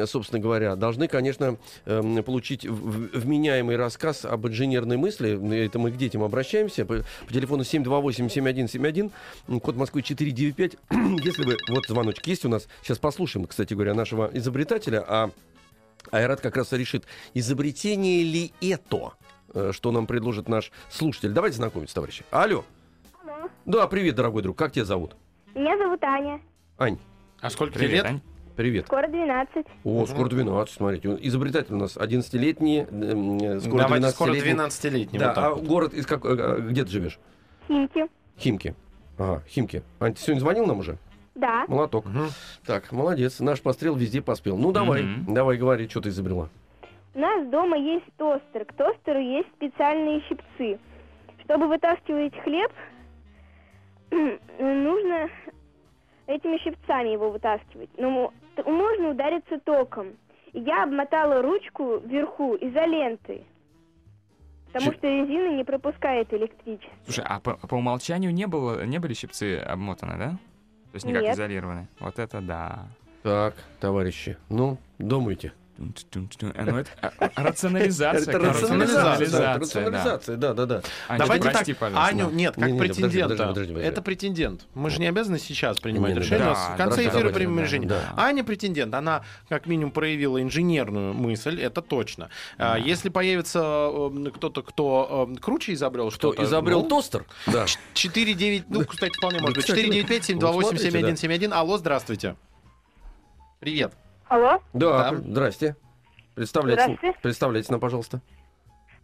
[0.04, 5.64] собственно говоря, должны, конечно, получить вменяемый рассказ об инженерной мысли.
[5.64, 6.84] Это мы к детям обращаемся.
[6.84, 9.10] По, по телефону 728-7171,
[9.48, 10.76] м, код Москвы 495.
[11.24, 11.56] Если вы...
[11.68, 12.68] Вот звоночек есть у нас.
[12.82, 15.04] Сейчас послушаем, кстати говоря, нашего изобретателя.
[15.06, 15.30] А
[16.12, 17.04] Айрат как раз решит,
[17.34, 19.12] изобретение ли это,
[19.54, 21.30] э, что нам предложит наш слушатель.
[21.30, 22.24] Давайте знакомиться, товарищи.
[22.30, 22.64] Алло.
[23.24, 23.48] Алло.
[23.64, 24.56] Да, привет, дорогой друг.
[24.56, 25.16] Как тебя зовут?
[25.54, 26.40] Меня зовут Аня.
[26.78, 26.98] Ань,
[27.40, 28.12] А сколько тебе Привет, лет?
[28.12, 28.20] Ань.
[28.56, 28.86] Привет.
[28.86, 29.66] Скоро 12.
[29.84, 30.06] О, Мгм.
[30.06, 31.16] скоро 12, смотрите.
[31.20, 34.52] Изобретатель у нас 11-летний, эм, э, скоро Давайте скоро 12-летний.
[34.52, 35.18] 12-летний.
[35.18, 35.64] Да, вот а вот.
[35.64, 36.24] город из как...
[36.24, 37.18] э, Где ты живешь?
[37.68, 38.06] Химки.
[38.38, 38.74] Химки.
[39.18, 39.82] Ага, Химки.
[40.00, 40.98] Ань, ты сегодня звонил нам уже?
[41.34, 41.64] Да.
[41.68, 42.06] Молоток.
[42.06, 42.28] Мгм.
[42.66, 43.40] Так, молодец.
[43.40, 44.56] Наш пострел везде поспел.
[44.56, 45.34] Ну, давай, Мгм.
[45.34, 46.48] давай, говори, что ты изобрела.
[47.14, 48.64] У нас дома есть тостер.
[48.64, 50.78] К тостеру есть специальные щипцы.
[51.44, 52.70] Чтобы вытаскивать хлеб,
[54.58, 55.28] нужно
[56.26, 57.90] этими щипцами его вытаскивать.
[57.98, 60.12] Но мо- т- можно удариться током.
[60.52, 63.44] Я обмотала ручку вверху изолентой.
[64.72, 66.90] Потому Щи- что резина не пропускает электричество.
[67.04, 70.30] Слушай, а по, по умолчанию не, было, не были щипцы обмотаны, да?
[70.30, 71.34] То есть никак Нет.
[71.34, 71.88] изолированы.
[71.98, 72.86] Вот это да.
[73.22, 75.52] Так, товарищи, ну, думайте.
[75.78, 78.34] А, ну это а, а, рационализация.
[78.34, 80.82] Это рационализация, рационализация, да, да, да.
[81.18, 83.54] Давайте так, Аню, нет, как претендента.
[83.80, 84.66] Это претендент.
[84.74, 86.38] Мы же не обязаны сейчас принимать решение.
[86.38, 87.90] да, У нас в конце эфира примем решение.
[88.16, 88.94] Аня претендент.
[88.94, 92.30] Она как минимум проявила инженерную мысль, это точно.
[92.58, 97.24] А, Если появится э, кто-то, кто э, круче изобрел Что, изобрел ну, тостер?
[97.46, 97.66] Да.
[97.94, 99.66] 4-9, ну, кстати, вполне может быть.
[99.66, 99.86] кстати,
[100.34, 101.52] 495-728-7171.
[101.52, 102.36] Алло, здравствуйте.
[103.60, 103.92] Привет.
[104.28, 104.60] Алло?
[104.72, 105.16] Да, Да.
[105.16, 105.76] здрасте.
[106.34, 107.18] Представляйте, Здравствуйте.
[107.22, 108.20] представляйте нам, пожалуйста.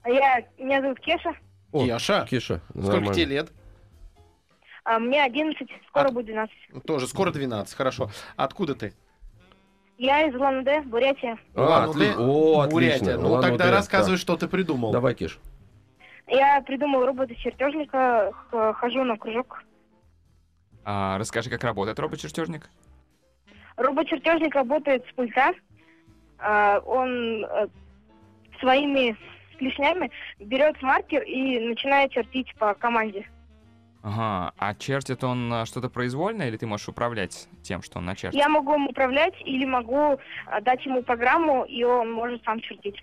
[0.05, 1.33] Я, меня зовут Кеша.
[1.71, 2.27] О, Кеша.
[2.29, 3.53] Кеша, Сколько тебе лет?
[4.85, 6.55] А мне 11, скоро А- будет 12.
[6.85, 8.11] Тоже, скоро 12, хорошо.
[8.37, 8.95] Откуда ты?
[9.97, 11.39] Я из Улан-Удэ, Бурятия.
[11.55, 12.97] А, Улан-Удэ, отли- О, Бурятия.
[12.97, 13.21] отлично.
[13.23, 14.21] Ну, Улан-Удэ, тогда рассказывай, так.
[14.23, 14.91] что ты придумал.
[14.91, 15.39] Давай, Кеш.
[16.27, 19.63] Я придумал робота чертежника, хожу на кружок.
[20.85, 22.69] А, расскажи, как работает робот-чертежник?
[23.77, 25.53] Робот-чертежник работает с пульта.
[26.39, 27.69] А, Он э,
[28.61, 29.17] своими
[29.59, 33.27] клешнями берет маркер и начинает чертить по команде.
[34.03, 38.35] Ага, а чертит он а, что-то произвольное, или ты можешь управлять тем, что он начертит?
[38.39, 42.97] Я могу им управлять или могу а, дать ему программу, и он может сам чертить.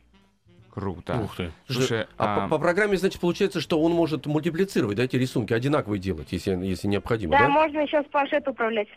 [0.70, 1.18] Круто.
[1.24, 1.52] Ух ты.
[1.68, 5.54] Слушай, А, а, по, по программе, значит, получается, что он может мультиплицировать, да, эти рисунки
[5.54, 7.50] одинаковые делать, если, если необходимо, Да, да?
[7.50, 8.90] можно еще с планшета управлять.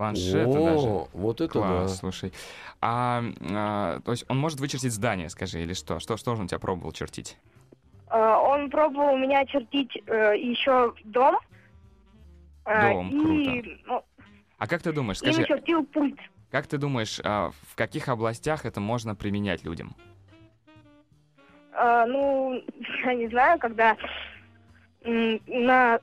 [0.00, 0.88] Планшета О, даже.
[1.12, 1.96] вот это Класс, да.
[1.98, 2.32] слушай.
[2.80, 6.00] А, а, то есть он может вычертить здание, скажи, или что?
[6.00, 7.36] Что, что же он тебя пробовал чертить?
[8.08, 11.38] А, Он пробовал у меня чертить э, еще дом.
[12.64, 14.02] А, Дом, и, ну,
[14.56, 16.18] А как ты думаешь, и скажи, начертил пульт.
[16.50, 19.94] как ты думаешь, а, в каких областях это можно применять людям?
[21.74, 22.54] А, ну,
[23.04, 23.98] я не знаю, когда
[25.04, 26.00] на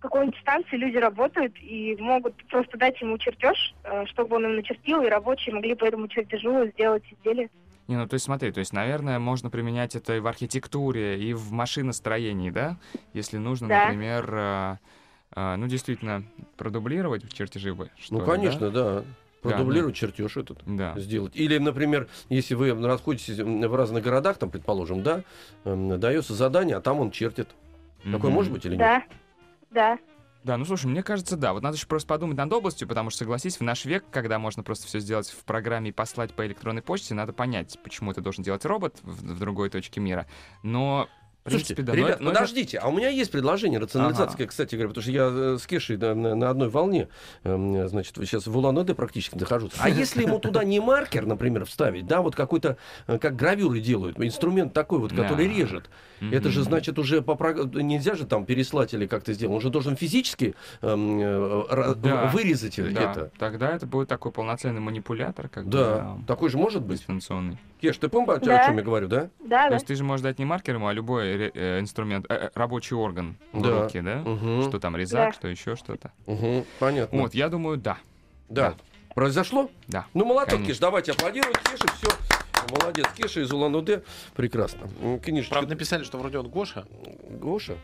[0.00, 5.02] какой-нибудь станции люди работают и могут просто дать ему чертеж, э, чтобы он им начертил,
[5.02, 7.50] и рабочие могли по этому чертежу сделать изделие.
[7.88, 11.32] Не, ну то есть смотри, то есть, наверное, можно применять это и в архитектуре, и
[11.32, 12.76] в машиностроении, да?
[13.14, 13.84] Если нужно, Да.
[13.84, 14.76] например, э,
[15.32, 16.24] а, ну, действительно,
[16.56, 17.90] продублировать чертежи бы.
[18.10, 19.04] Ну, ли, конечно, да.
[19.42, 20.58] Продублировать чертеж этот.
[20.66, 20.94] Да.
[20.94, 21.00] да.
[21.00, 21.36] сделать.
[21.36, 25.22] Или, например, если вы расходитесь в разных городах, там, предположим, да,
[25.64, 27.48] эм, дается задание, а там он чертит.
[28.02, 28.32] Такое Мгм.
[28.32, 28.80] может быть или нет?
[28.80, 29.02] Да,
[29.70, 29.98] да.
[30.44, 31.52] Да, ну слушай, мне кажется, да.
[31.52, 34.62] Вот надо еще просто подумать над областью, потому что, согласись, в наш век, когда можно
[34.62, 38.44] просто все сделать в программе и послать по электронной почте, надо понять, почему это должен
[38.44, 40.26] делать робот в, в другой точке мира.
[40.62, 41.08] Но,
[41.48, 41.92] в Слушайте, да.
[41.94, 45.28] ребят, но это- подождите, а у меня есть предложение рационализация, кстати говоря, потому что я
[45.30, 47.08] э, с Кешей на, на- на одной волне,
[47.44, 49.72] эм, значит, сейчас в Улан-Удэ практически нахожусь.
[49.78, 54.18] А если ему туда не маркер, например, вставить, да, вот какой-то, э, как гравюры делают,
[54.20, 55.54] инструмент такой вот, который Да.
[55.54, 57.36] режет, это же значит уже по
[57.80, 61.24] нельзя же там переслать или как-то сделать, он же должен физически эм, э,
[61.70, 62.26] ра- Да.
[62.32, 62.82] вырезать Да,
[63.12, 63.30] это.
[63.38, 66.98] тогда это будет такой полноценный манипулятор, как Да, бы, такой же может быть.
[66.98, 67.58] дистанционный.
[67.80, 68.66] Кеш, ты помнишь, о Да.
[68.66, 69.30] чем я говорю, да?
[69.40, 69.74] Да, То да.
[69.74, 72.94] есть ты же можешь дать не маркер ему, а любой э, инструмент, э, э, рабочий
[72.96, 73.82] орган в Да.
[73.82, 74.16] руки, да?
[74.16, 74.62] Мгм.
[74.68, 75.32] Что там, резак, Да.
[75.32, 76.12] что еще что-то.
[76.26, 77.20] Мгм, понятно.
[77.22, 77.98] Вот, я думаю, да.
[78.48, 78.74] Да.
[79.14, 79.70] Произошло?
[79.86, 80.06] Да.
[80.14, 80.66] Ну, молоток, Конечно.
[80.72, 82.08] Кеш, давайте аплодируем Кеше, все.
[82.70, 84.02] Молодец, Кеша из Улан-Удэ.
[84.34, 84.88] Прекрасно.
[85.22, 85.54] Книжечка.
[85.54, 86.84] Правда, написали, что вроде он Гоша.
[87.30, 87.76] Гоша?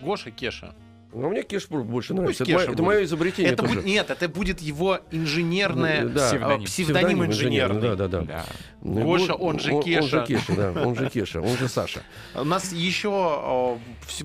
[0.00, 0.74] Гоша Кеша.
[1.16, 2.44] Ну, мне Кеш больше нравится.
[2.44, 3.74] Это, мое- это мое изобретение Это тоже.
[3.76, 6.28] будет, нет, это будет его инженерное Ну, да.
[6.28, 6.64] Псевдоним.
[6.66, 7.80] псевдоним инженерный.
[7.80, 8.20] Да, да, да.
[8.22, 8.44] Да.
[8.82, 10.08] Ну, Гоша, он же Он Кеша.
[10.08, 10.72] же Кеша, да.
[10.84, 12.02] Он же Кеша, он же Саша.
[12.34, 13.78] У нас еще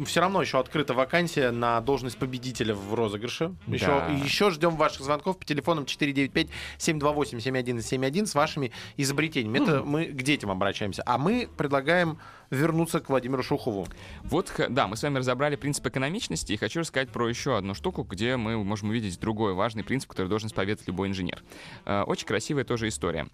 [0.06, 3.56] все равно еще открыта вакансия на должность победителя в розыгрыше.
[3.68, 4.08] Еще, Да.
[4.24, 9.64] еще ждем ваших звонков по телефонам 495-728-7171 с вашими изобретениями.
[9.64, 11.02] Это мы к детям обращаемся.
[11.06, 12.18] А мы предлагаем
[12.52, 13.88] вернуться к Владимиру Шухову.
[14.24, 18.04] Вот, да, мы с вами разобрали принцип экономичности, и хочу рассказать про еще одну штуку,
[18.04, 21.42] где мы можем увидеть другой важный принцип, который должен исповедовать любой инженер.
[21.86, 23.28] Э, Очень красивая тоже история.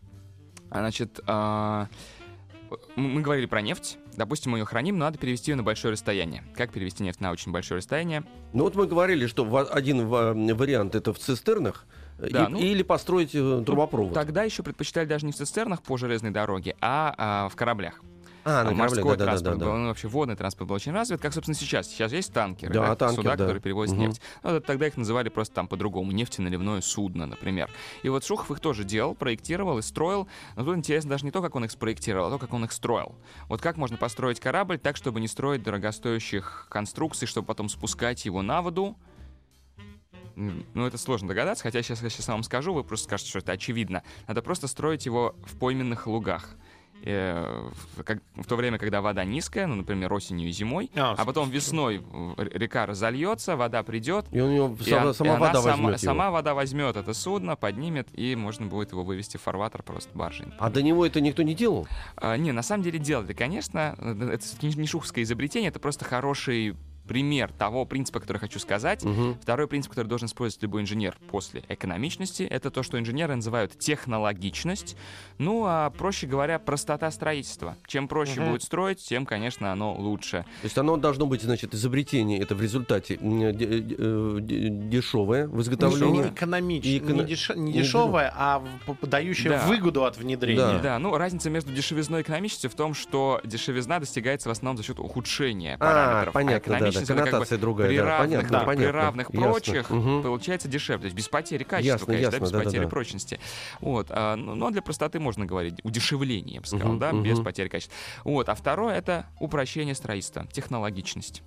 [0.69, 1.87] Значит, м-
[2.95, 3.97] мы говорили про нефть.
[4.15, 6.43] Допустим, мы ее храним, но надо перевести ее на большое расстояние.
[6.55, 8.23] Как перевести нефть на очень большое расстояние?
[8.53, 11.85] Ну, вот мы говорили, что один ва- вариант это в цистернах,
[12.17, 14.13] Да, и- ну, или построить э, трубопровод.
[14.13, 18.01] Тогда еще предпочитали даже не в цистернах по железной дороге, а, а в кораблях.
[18.47, 19.77] А, А на морской корабле, да, транспорт да, был, да.
[19.79, 21.87] ну, вообще водный транспорт был очень развит, как, собственно, сейчас.
[21.87, 23.37] Сейчас есть танкеры, Да, да, танкер, суда, да.
[23.43, 24.07] которые перевозят Мгм.
[24.07, 24.21] нефть.
[24.43, 27.69] Ну, тогда их называли просто там по-другому, нефтеналивное судно, например.
[28.03, 30.27] И вот Шухов их тоже делал, проектировал и строил.
[30.55, 32.71] Но тут интересно даже не то, как он их спроектировал, а то, как он их
[32.71, 33.15] строил.
[33.49, 38.41] Вот как можно построить корабль так, чтобы не строить дорогостоящих конструкций, чтобы потом спускать его
[38.41, 38.95] на воду,
[40.35, 43.53] Ну, это сложно догадаться, хотя сейчас я сейчас вам скажу, вы просто скажете, что это
[43.53, 44.03] очевидно.
[44.27, 46.55] Надо просто строить его в пойменных лугах.
[47.03, 51.13] Э, в, как- в то время, когда вода низкая, ну, например, осенью и зимой, А,
[51.17, 52.01] а потом весной
[52.37, 56.53] река разольется, вода придет, И у него и, сама, и сама вода сама, сама вода
[56.53, 60.47] возьмет это судно, поднимет, и можно будет его вывести в фарватер просто баржей.
[60.57, 61.87] А до него это никто не делал?
[62.15, 63.95] А, не, на самом деле делали, конечно.
[63.99, 66.75] э, Это не не шуховское изобретение, это просто хороший
[67.07, 69.03] пример того принципа, который хочу сказать.
[69.03, 69.37] Мгм.
[69.41, 74.95] Второй принцип, который должен использовать любой инженер после экономичности, это то, что инженеры называют технологичность.
[75.37, 77.77] Ну, а проще говоря, простота строительства.
[77.87, 78.49] Чем проще Мгм.
[78.51, 80.45] будет строить, тем, конечно, оно лучше.
[80.61, 86.23] То есть оно должно быть, значит, изобретение, это в результате э, де- дешевое в изготовлении.
[86.23, 88.63] Не экономич- И эко- не, деш- не дешевое, а
[89.01, 89.65] дающее Да.
[89.65, 90.57] выгоду от внедрения.
[90.57, 90.79] Да.
[90.79, 94.83] Да, ну разница между дешевизной и экономичностью в том, что дешевизна достигается в основном за
[94.83, 96.33] счет ухудшения А, параметров.
[96.33, 98.91] понятно, да, да, это как бы коннотация другая, при да, равных, понятно, да, при понятно.
[98.91, 99.41] равных Ясно.
[99.41, 100.23] прочих Мгм.
[100.23, 102.89] получается дешевле, то есть без потери качества, Ясно, конечно, ясно, да, без да, потери да.
[102.89, 103.39] прочности.
[103.81, 107.23] Вот, а, ну, но для простоты можно говорить удешевление, я бы сказал, Мгм, да, мгм.
[107.23, 107.95] без потери качества.
[108.23, 111.43] Вот, а второе это упрощение строительства, технологичность.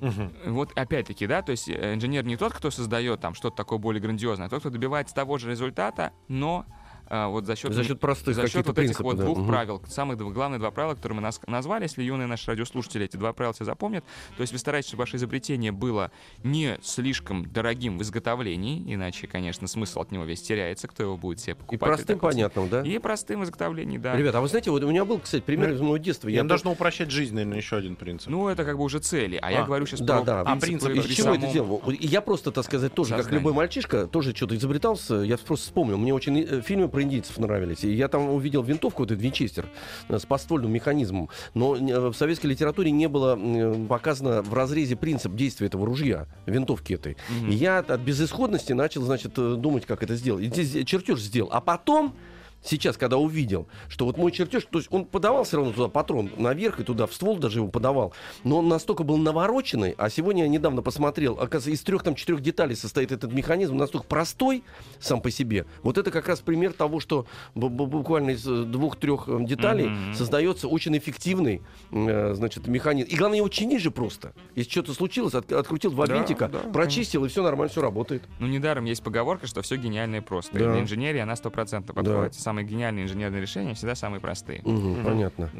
[0.00, 0.32] Мгм.
[0.46, 4.00] Вот опять-таки, да, то есть э, инженер не тот, кто создает там что-то такое более
[4.00, 6.66] грандиозное, а тот, кто добивается того же результата, но
[7.08, 9.04] а, вот за счет За счет простых за счет вот этих принципов.
[9.04, 9.24] вот да.
[9.24, 9.48] двух Мгм.
[9.48, 13.32] правил, самых главных два правила, которые мы нас- назвали, если юные наши радиослушатели эти два
[13.32, 14.04] правила все запомнят,
[14.36, 16.10] то есть вы стараетесь, чтобы ваше изобретение было
[16.44, 21.40] не слишком дорогим в изготовлении, иначе, конечно, смысл от него весь теряется, кто его будет
[21.40, 21.88] себе И покупать.
[21.88, 22.82] простым, такой понятным, да?
[22.82, 24.16] И простым в изготовлении, да.
[24.16, 26.28] Ребята, а вы знаете, вот у меня был, кстати, пример из моего детства.
[26.28, 28.28] Я Я должно упрощать жизнь, наверное, еще один принцип.
[28.28, 30.40] Ну, это как бы уже цели, а, я А, говорю сейчас да, про да.
[30.42, 31.82] А принципы принцип Из чего это самом- делал?
[31.84, 33.40] Вот Я просто, так сказать, тоже, как Сознание.
[33.40, 35.16] любой мальчишка, тоже что-то изобретался.
[35.16, 35.98] Я просто вспомнил.
[35.98, 37.84] Мне очень э, фильмы про индийцев нравились.
[37.84, 39.66] И я там увидел винтовку, вот этот винчестер,
[40.08, 41.28] э, с подствольным механизмом.
[41.54, 46.26] Но э, в советской литературе не было э, показано в разрезе принцип действия этого ружья,
[46.46, 47.16] винтовки этой.
[47.28, 47.50] Мгм.
[47.50, 50.44] И я от безысходности начал, значит, думать, как это сделать.
[50.44, 51.50] И здесь чертеж сделал.
[51.52, 52.16] А потом
[52.62, 56.30] сейчас, когда увидел, что вот мой чертеж, то есть он подавал все равно туда патрон
[56.36, 58.12] наверх и туда в ствол даже его подавал,
[58.44, 62.40] но он настолько был навороченный, а сегодня я недавно посмотрел, оказывается, из трех там четырех
[62.42, 64.62] деталей состоит этот механизм, настолько простой
[64.98, 65.66] сам по себе.
[65.82, 69.88] Вот это как раз пример того, что бу- бу- буквально из э, двух-трех э, деталей
[69.88, 70.14] Мгм.
[70.14, 73.08] создается очень эффективный, э, значит, механизм.
[73.08, 74.32] И главное его чинить же просто.
[74.54, 78.22] Если что-то случилось, от- открутил два Да, винтика, да, прочистил и все нормально, все работает.
[78.40, 80.58] Ну, недаром есть поговорка, что все гениальное просто.
[80.58, 80.72] И Да.
[80.72, 82.02] для инженерии она стопроцентно Да.
[82.48, 84.62] Самые гениальные инженерные решения всегда самые простые.
[84.64, 85.50] Мгм, Понятно.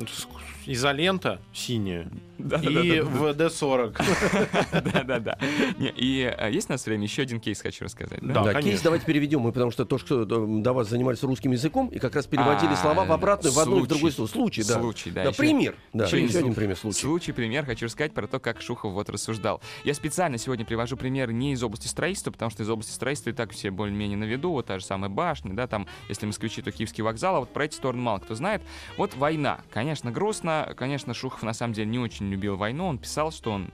[0.65, 4.83] Изолента синяя и ВД-40.
[4.91, 5.39] Да-да-да.
[5.79, 7.03] И э, есть у нас время?
[7.03, 8.21] Еще один кейс хочу рассказать.
[8.23, 10.25] Да, кейс давайте переведем, мы потому что то, что э,
[10.63, 13.81] до вас занимались русским языком, и как раз переводили А, слова в обратную, в одну
[13.81, 13.89] и в случай.
[13.91, 14.33] другую сторону.
[14.33, 14.81] Случай, да.
[14.81, 15.33] Случай, да.
[15.33, 15.75] Пример.
[15.93, 17.01] Да, еще один пример случая.
[17.01, 19.61] Случай, пример, хочу рассказать про то, как Шухов вот рассуждал.
[19.85, 23.35] Я специально сегодня привожу пример не из области строительства, потому что из области строительства и
[23.35, 26.71] так все более-менее на виду, вот та же самая башня, да, там, если москвичи, то
[26.79, 28.63] Киевский вокзал, а вот про эти стороны мало кто знает.
[28.97, 33.33] Вот война, конечно, грустно, конечно, Шухов на самом деле не очень любил войну, он писал,
[33.33, 33.71] что он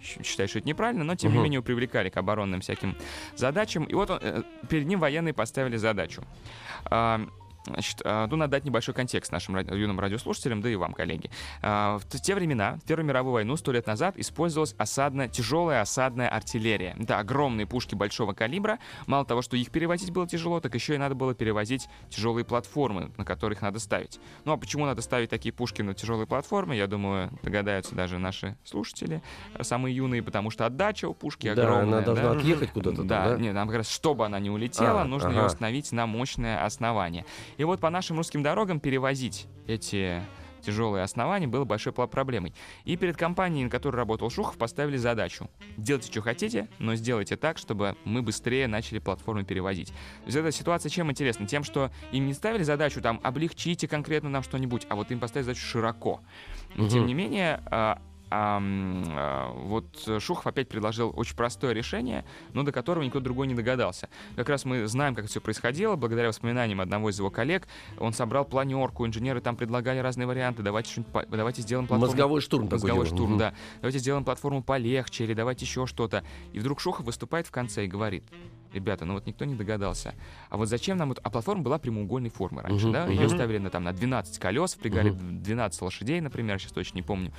[0.00, 1.44] считает, что это неправильно, но тем не Мгм.
[1.44, 2.96] менее его привлекали к оборонным всяким
[3.34, 3.84] задачам.
[3.84, 6.22] И вот он, э, перед ним военные поставили задачу.
[7.66, 11.30] Значит, а, ну, надо дать небольшой контекст нашим юным радиослушателям, да и вам, коллеги.
[11.62, 16.28] А, В те времена, в Первую мировую войну, сто лет назад, использовалась осадная, тяжелая осадная
[16.28, 16.96] артиллерия.
[16.98, 18.78] Это огромные пушки большого калибра.
[19.06, 23.10] Мало того, что их перевозить было тяжело, так еще и надо было перевозить тяжелые платформы,
[23.16, 24.20] на которых надо ставить.
[24.44, 28.56] Ну, а почему надо ставить такие пушки на тяжелые платформы, я думаю, догадаются даже наши
[28.64, 29.22] слушатели,
[29.54, 31.82] э, самые юные, потому что отдача у пушки Да, огромная.
[31.98, 32.38] она должна да?
[32.38, 33.36] отъехать куда-то там, Да, да?
[33.38, 35.40] нет, нам как раз, чтобы она не улетела, А, нужно ага.
[35.40, 37.24] ее установить на мощное основание.
[37.56, 40.22] И вот по нашим русским дорогам перевозить эти
[40.62, 42.52] тяжелые основания было большой проблемой.
[42.84, 45.48] И перед компанией, на которой работал Шухов, поставили задачу.
[45.76, 49.88] Делайте, что хотите, но сделайте так, чтобы мы быстрее начали платформы перевозить.
[49.88, 51.46] То есть эта ситуация чем интересна?
[51.46, 55.44] Тем, что им не ставили задачу там облегчите конкретно нам что-нибудь, а вот им поставили
[55.46, 56.20] задачу широко.
[56.74, 57.06] Но, Тем Мгм.
[57.06, 57.62] не менее,
[58.30, 59.86] а, а, вот
[60.20, 64.08] Шухов опять предложил очень простое решение, но до которого никто другой не догадался.
[64.34, 67.68] Как раз мы знаем, как все происходило, благодаря воспоминаниям одного из его коллег.
[67.98, 70.62] Он собрал планерку, инженеры там предлагали разные варианты.
[70.62, 72.12] Давайте, что-нибудь давайте сделаем платформу.
[72.12, 73.38] Мозговой штурм Мозговой штурм, Мгм.
[73.38, 73.54] да.
[73.80, 76.24] Давайте сделаем платформу полегче, или давайте еще что-то.
[76.52, 78.24] И вдруг Шухов выступает в конце и говорит,
[78.76, 80.14] ребята, ну вот никто не догадался.
[80.50, 81.12] А вот зачем нам...
[81.12, 83.02] это- А платформа была прямоугольной формы раньше, Мгм, да?
[83.06, 83.12] мгм.
[83.12, 87.32] Ее ставили на, там, на 12 колес, впрягали 12 лошадей, например, сейчас точно не помню.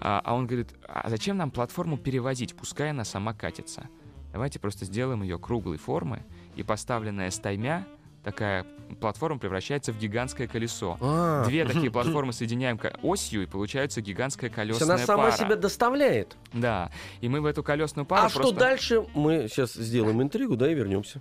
[0.00, 2.54] А, а он говорит, а зачем нам платформу перевозить?
[2.54, 3.88] Пускай она сама катится.
[4.32, 6.22] Давайте просто сделаем ее круглой формы,
[6.56, 7.86] и поставленная стаймя,
[8.22, 8.66] такая
[9.00, 10.98] платформа превращается в гигантское колесо.
[11.00, 15.36] А, Две такие платформы соединяем осью, и получается гигантская то есть колесная она сама пара.
[15.36, 16.36] себя доставляет.
[16.52, 19.06] Да, и мы в эту колесную пару а что дальше?
[19.14, 21.20] Мы сейчас сделаем интригу, да, и вернемся.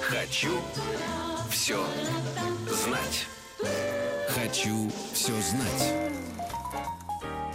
[0.00, 0.60] Хочу
[1.50, 1.78] все
[2.68, 3.26] знать.
[4.28, 6.15] Хочу все знать.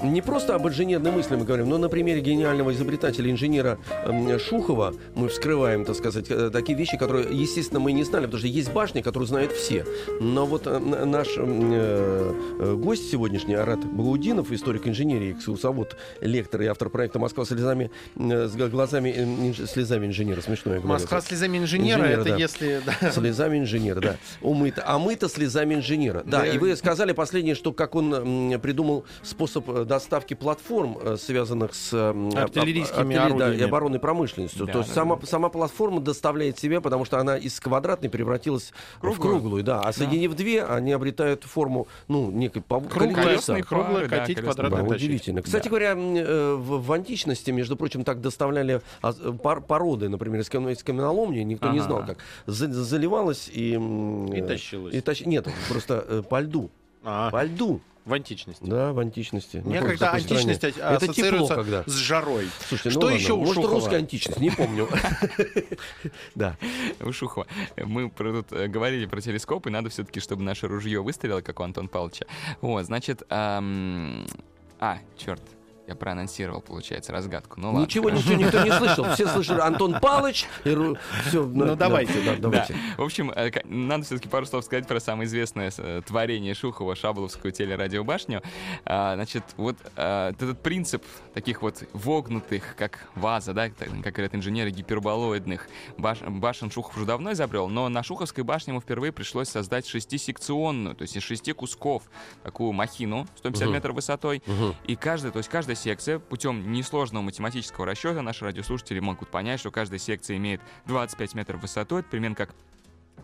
[0.04, 4.94] Не просто об инженерной мысли мы говорим, но на примере гениального изобретателя, инженера эм, Шухова
[5.16, 8.72] мы вскрываем, так сказать, э, такие вещи, которые, естественно, мы не знали, потому что есть
[8.74, 9.86] башни, которые знают все.
[10.20, 16.90] Но вот э, наш э, гость сегодняшний, Арат Багаудинов, историк инженерии, экскурсовод, лектор и автор
[16.90, 20.94] проекта «Москва слезами, с глазами, инж- слезами инженера», смешно я говорю.
[20.94, 22.36] Москва слезами инженера, Инженера, это да.
[22.38, 22.82] если...
[23.02, 23.12] да.
[23.12, 24.16] Слезами инженера, да.
[24.42, 24.84] Умыто.
[24.86, 26.24] А мы-то слезами инженера.
[26.26, 26.48] Да, Да.
[26.48, 33.18] и вы сказали последнее, что как он придумал способ доставки платформ, э, связанных с Артиллерийскими
[33.18, 34.66] артиллерией, да, и оборонной промышленностью.
[34.66, 38.72] Да, То есть да, сама, сама платформа доставляет себя, потому что она из квадратной превратилась
[38.98, 39.32] в Круглую.
[39.40, 39.64] круглую.
[39.66, 39.82] Да.
[39.82, 43.56] А соединив две, они обретают форму, ну, некой колеса.
[43.58, 44.70] Да, катить, Да, пары.
[44.70, 44.92] тащить.
[44.96, 45.42] удивительно.
[45.42, 45.70] Кстати Да.
[45.70, 50.70] говоря, э, в, в античности, между прочим, так доставляли а, пар- породы, например, из, кам-
[50.72, 51.88] из каменоломни, никто не Ага.
[51.88, 52.18] знал, как.
[52.46, 53.72] За- заливалось и...
[53.74, 54.94] И э, тащилось.
[54.94, 56.72] и тащ- Нет, просто по льду.
[57.04, 57.82] А, По льду.
[58.06, 58.64] В античности.
[58.64, 59.58] Да, в античности.
[59.58, 60.42] Не Мне когда какой стране.
[60.42, 61.84] античность а- Это тепло когда.
[61.86, 62.50] с жарой.
[62.68, 63.74] Слушайте, ну Что ладно, еще у Может, Шухова?
[63.76, 64.88] русская античность, не помню.
[66.36, 66.58] Да.
[67.00, 67.46] У Шухова.
[67.78, 71.64] Мы тут э, говорили про телескоп, и надо все-таки, чтобы наше ружье выстрелило, как у
[71.64, 72.26] Антона Павловича.
[72.62, 73.24] Вот, значит...
[73.30, 75.42] А, черт.
[75.88, 77.60] Я проанонсировал, получается, разгадку.
[77.60, 77.82] Ну ладно.
[77.82, 79.04] Ничего, ничего никто не слышал.
[79.14, 80.46] Все слышали Антон Палыч.
[80.64, 82.14] Все, Ну, давайте.
[82.24, 82.74] Да, давайте.
[82.74, 82.80] Да.
[83.02, 87.52] В общем, э, надо все-таки пару слов сказать про самое известное э, творение Шухова, Шаболовскую
[87.52, 88.42] телерадиобашню.
[88.86, 94.70] А, Значит, вот э, этот принцип таких вот вогнутых, как ваза, да, как говорят инженеры,
[94.70, 95.68] гиперболоидных
[95.98, 100.96] баш- башен Шухов уже давно изобрел, но на Шуховской башне ему впервые пришлось создать шестисекционную,
[100.96, 102.04] то есть из шести кусков
[102.44, 103.74] такую махину 150 Мгм.
[103.74, 104.76] метров высотой, Мгм.
[104.86, 106.20] и каждая, то есть каждая секция.
[106.20, 112.02] Путем несложного математического расчета наши радиослушатели могут понять, что каждая секция имеет 25 метров высотой.
[112.02, 112.56] Это примерно как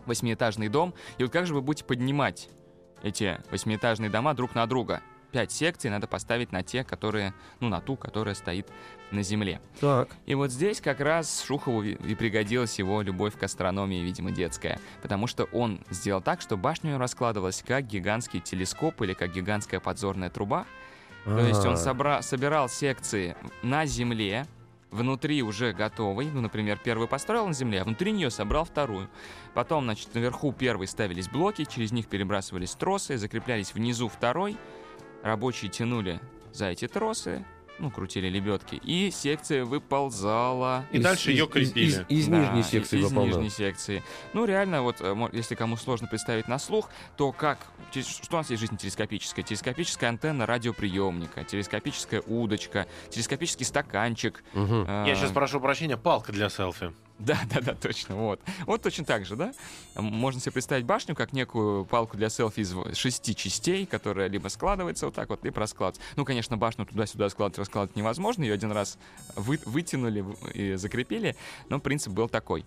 [0.06, 0.94] восьмиэтажный дом.
[1.18, 2.48] И вот как же вы будете поднимать
[3.02, 5.00] эти восьмиэтажные дома друг на друга?
[5.30, 8.66] Пять секций надо поставить на те, которые, ну, на ту, которая стоит
[9.10, 9.60] на земле.
[9.78, 10.08] Так.
[10.24, 14.80] И вот здесь как раз Шухову и пригодилась его любовь к астрономии, видимо, детская.
[15.02, 20.30] Потому что он сделал так, что башня раскладывалась как гигантский телескоп или как гигантская подзорная
[20.30, 20.66] труба.
[21.24, 21.76] То есть он А.
[21.76, 24.46] собра- собирал секции на земле,
[24.90, 29.10] внутри уже готовый, ну, например, первый построил на земле, а внутри нее собрал вторую.
[29.52, 34.56] Потом, значит, наверху первой ставились блоки, через них перебрасывались тросы, закреплялись внизу второй,
[35.22, 36.20] рабочие тянули
[36.52, 37.44] за эти тросы,
[37.78, 40.84] ну, крутили лебедки, и секция выползала.
[40.90, 41.86] И Из- дальше ее из- крепили.
[41.86, 43.36] Из, из Да, нижней из- секции из выполнял.
[43.40, 44.02] нижней секции.
[44.32, 47.58] Ну, реально, вот, э, если кому сложно представить на слух, то как...
[47.92, 49.44] Что у нас есть жизнь телескопическая?
[49.44, 54.42] Телескопическая антенна радиоприемника, телескопическая удочка, телескопический стаканчик.
[54.54, 54.84] Мгм.
[54.88, 56.92] э, Я сейчас прошу прощения, палка для селфи.
[57.18, 58.40] Да, да, да, точно, вот.
[58.66, 59.52] Вот точно так же, да?
[59.96, 65.06] Можно себе представить башню как некую палку для селфи из шести частей, которая либо складывается
[65.06, 66.00] вот так вот, либо раскладывается.
[66.16, 68.44] Ну, конечно, башню туда-сюда складывать, раскладывать невозможно.
[68.44, 68.98] Ее один раз
[69.34, 71.36] вы- вытянули и закрепили,
[71.68, 72.64] но принцип был такой.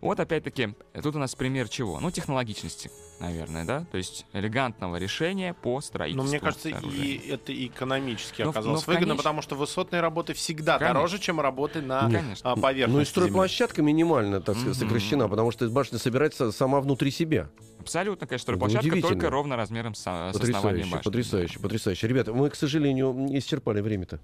[0.00, 1.98] Вот опять-таки, тут у нас пример чего?
[2.00, 2.90] Ну, технологичности,
[3.20, 3.86] наверное, да?
[3.90, 6.28] То есть элегантного решения по Но строительству.
[6.28, 7.04] мне кажется, сооружения.
[7.04, 10.94] и это и экономически Но оказалось но выгодно, конеч- потому что высотные работы всегда Конечно.
[10.94, 12.52] дороже, чем работы на Конечно.
[12.52, 12.92] а, поверхности.
[12.94, 13.10] Ну и земли.
[13.10, 14.88] стройплощадка минимально, так сказать, Мгм.
[14.88, 17.48] сокращена, потому что башня собирается сама внутри себя.
[17.80, 21.02] Абсолютно, конечно, площадка только ровно размером с, с основанием Потрясающе, башни.
[21.04, 22.08] потрясающе, потрясающе.
[22.08, 24.20] Ребята, мы, к сожалению, не исчерпали время-то.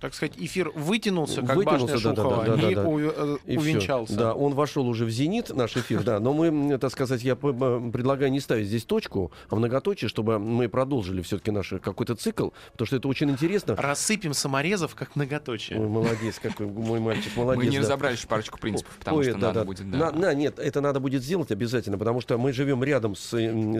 [0.00, 2.84] Так сказать, эфир вытянулся, как Вытянулся, башня да, да, Шухова, да, да, и да.
[2.84, 4.14] у- э, И увенчался.
[4.16, 6.20] Да, он вошел уже в зенит, наш эфир, да.
[6.20, 11.20] Но мы, так сказать, я предлагаю не ставить здесь точку, а многоточие, чтобы мы продолжили
[11.22, 13.74] все-таки наш какой-то цикл, потому что это очень интересно.
[13.76, 15.80] Рассыпем саморезов, как многоточие.
[15.80, 17.64] Ой, молодец, какой мой мальчик, молодец.
[17.64, 17.82] Мы не да.
[17.82, 19.64] разобрали еще парочку принципов, потому Ой, что да, надо да.
[19.66, 19.90] будет...
[19.90, 19.98] да.
[19.98, 23.34] На- на- нет, это надо будет сделать обязательно, потому что мы живем рядом с, с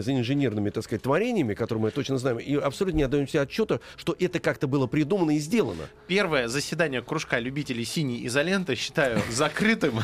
[0.09, 4.13] инженерными, так сказать, творениями, которые мы точно знаем, и абсолютно не отдаем себе отчета, что
[4.19, 5.83] это как-то было придумано и сделано.
[6.09, 9.99] Первое заседание кружка любителей синей изоленты считаю закрытым.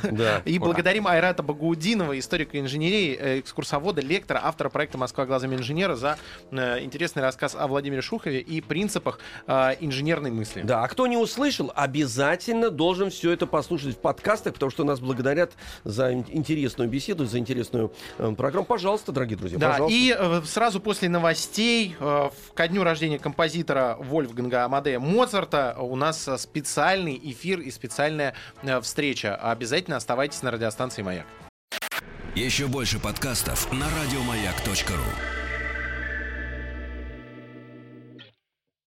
[0.45, 6.19] И благодарим Айрата Багаудинова, историка инженерии, э, экскурсовода, лектора, автора проекта «Москва глазами инженера» за
[6.51, 10.61] э, интересный рассказ о Владимире Шухове и принципах э, инженерной мысли.
[10.61, 14.99] Да, а кто не услышал, обязательно должен все это послушать в подкастах, потому что нас
[14.99, 15.53] благодарят
[15.85, 17.91] за ин- интересную беседу, за интересную
[18.37, 18.67] программу.
[18.67, 19.97] Пожалуйста, дорогие друзья, Да, пожалуйста.
[19.97, 21.95] и сразу после новостей
[22.53, 28.81] ко дню рождения композитора Вольфганга Амадея Моцарта у нас э, специальный эфир и специальная э,
[28.81, 29.35] встреча.
[29.35, 31.25] Обязательно оставайтесь на радиостанции «Маяк».
[32.35, 35.34] Еще больше подкастов на радиомаяк.ру.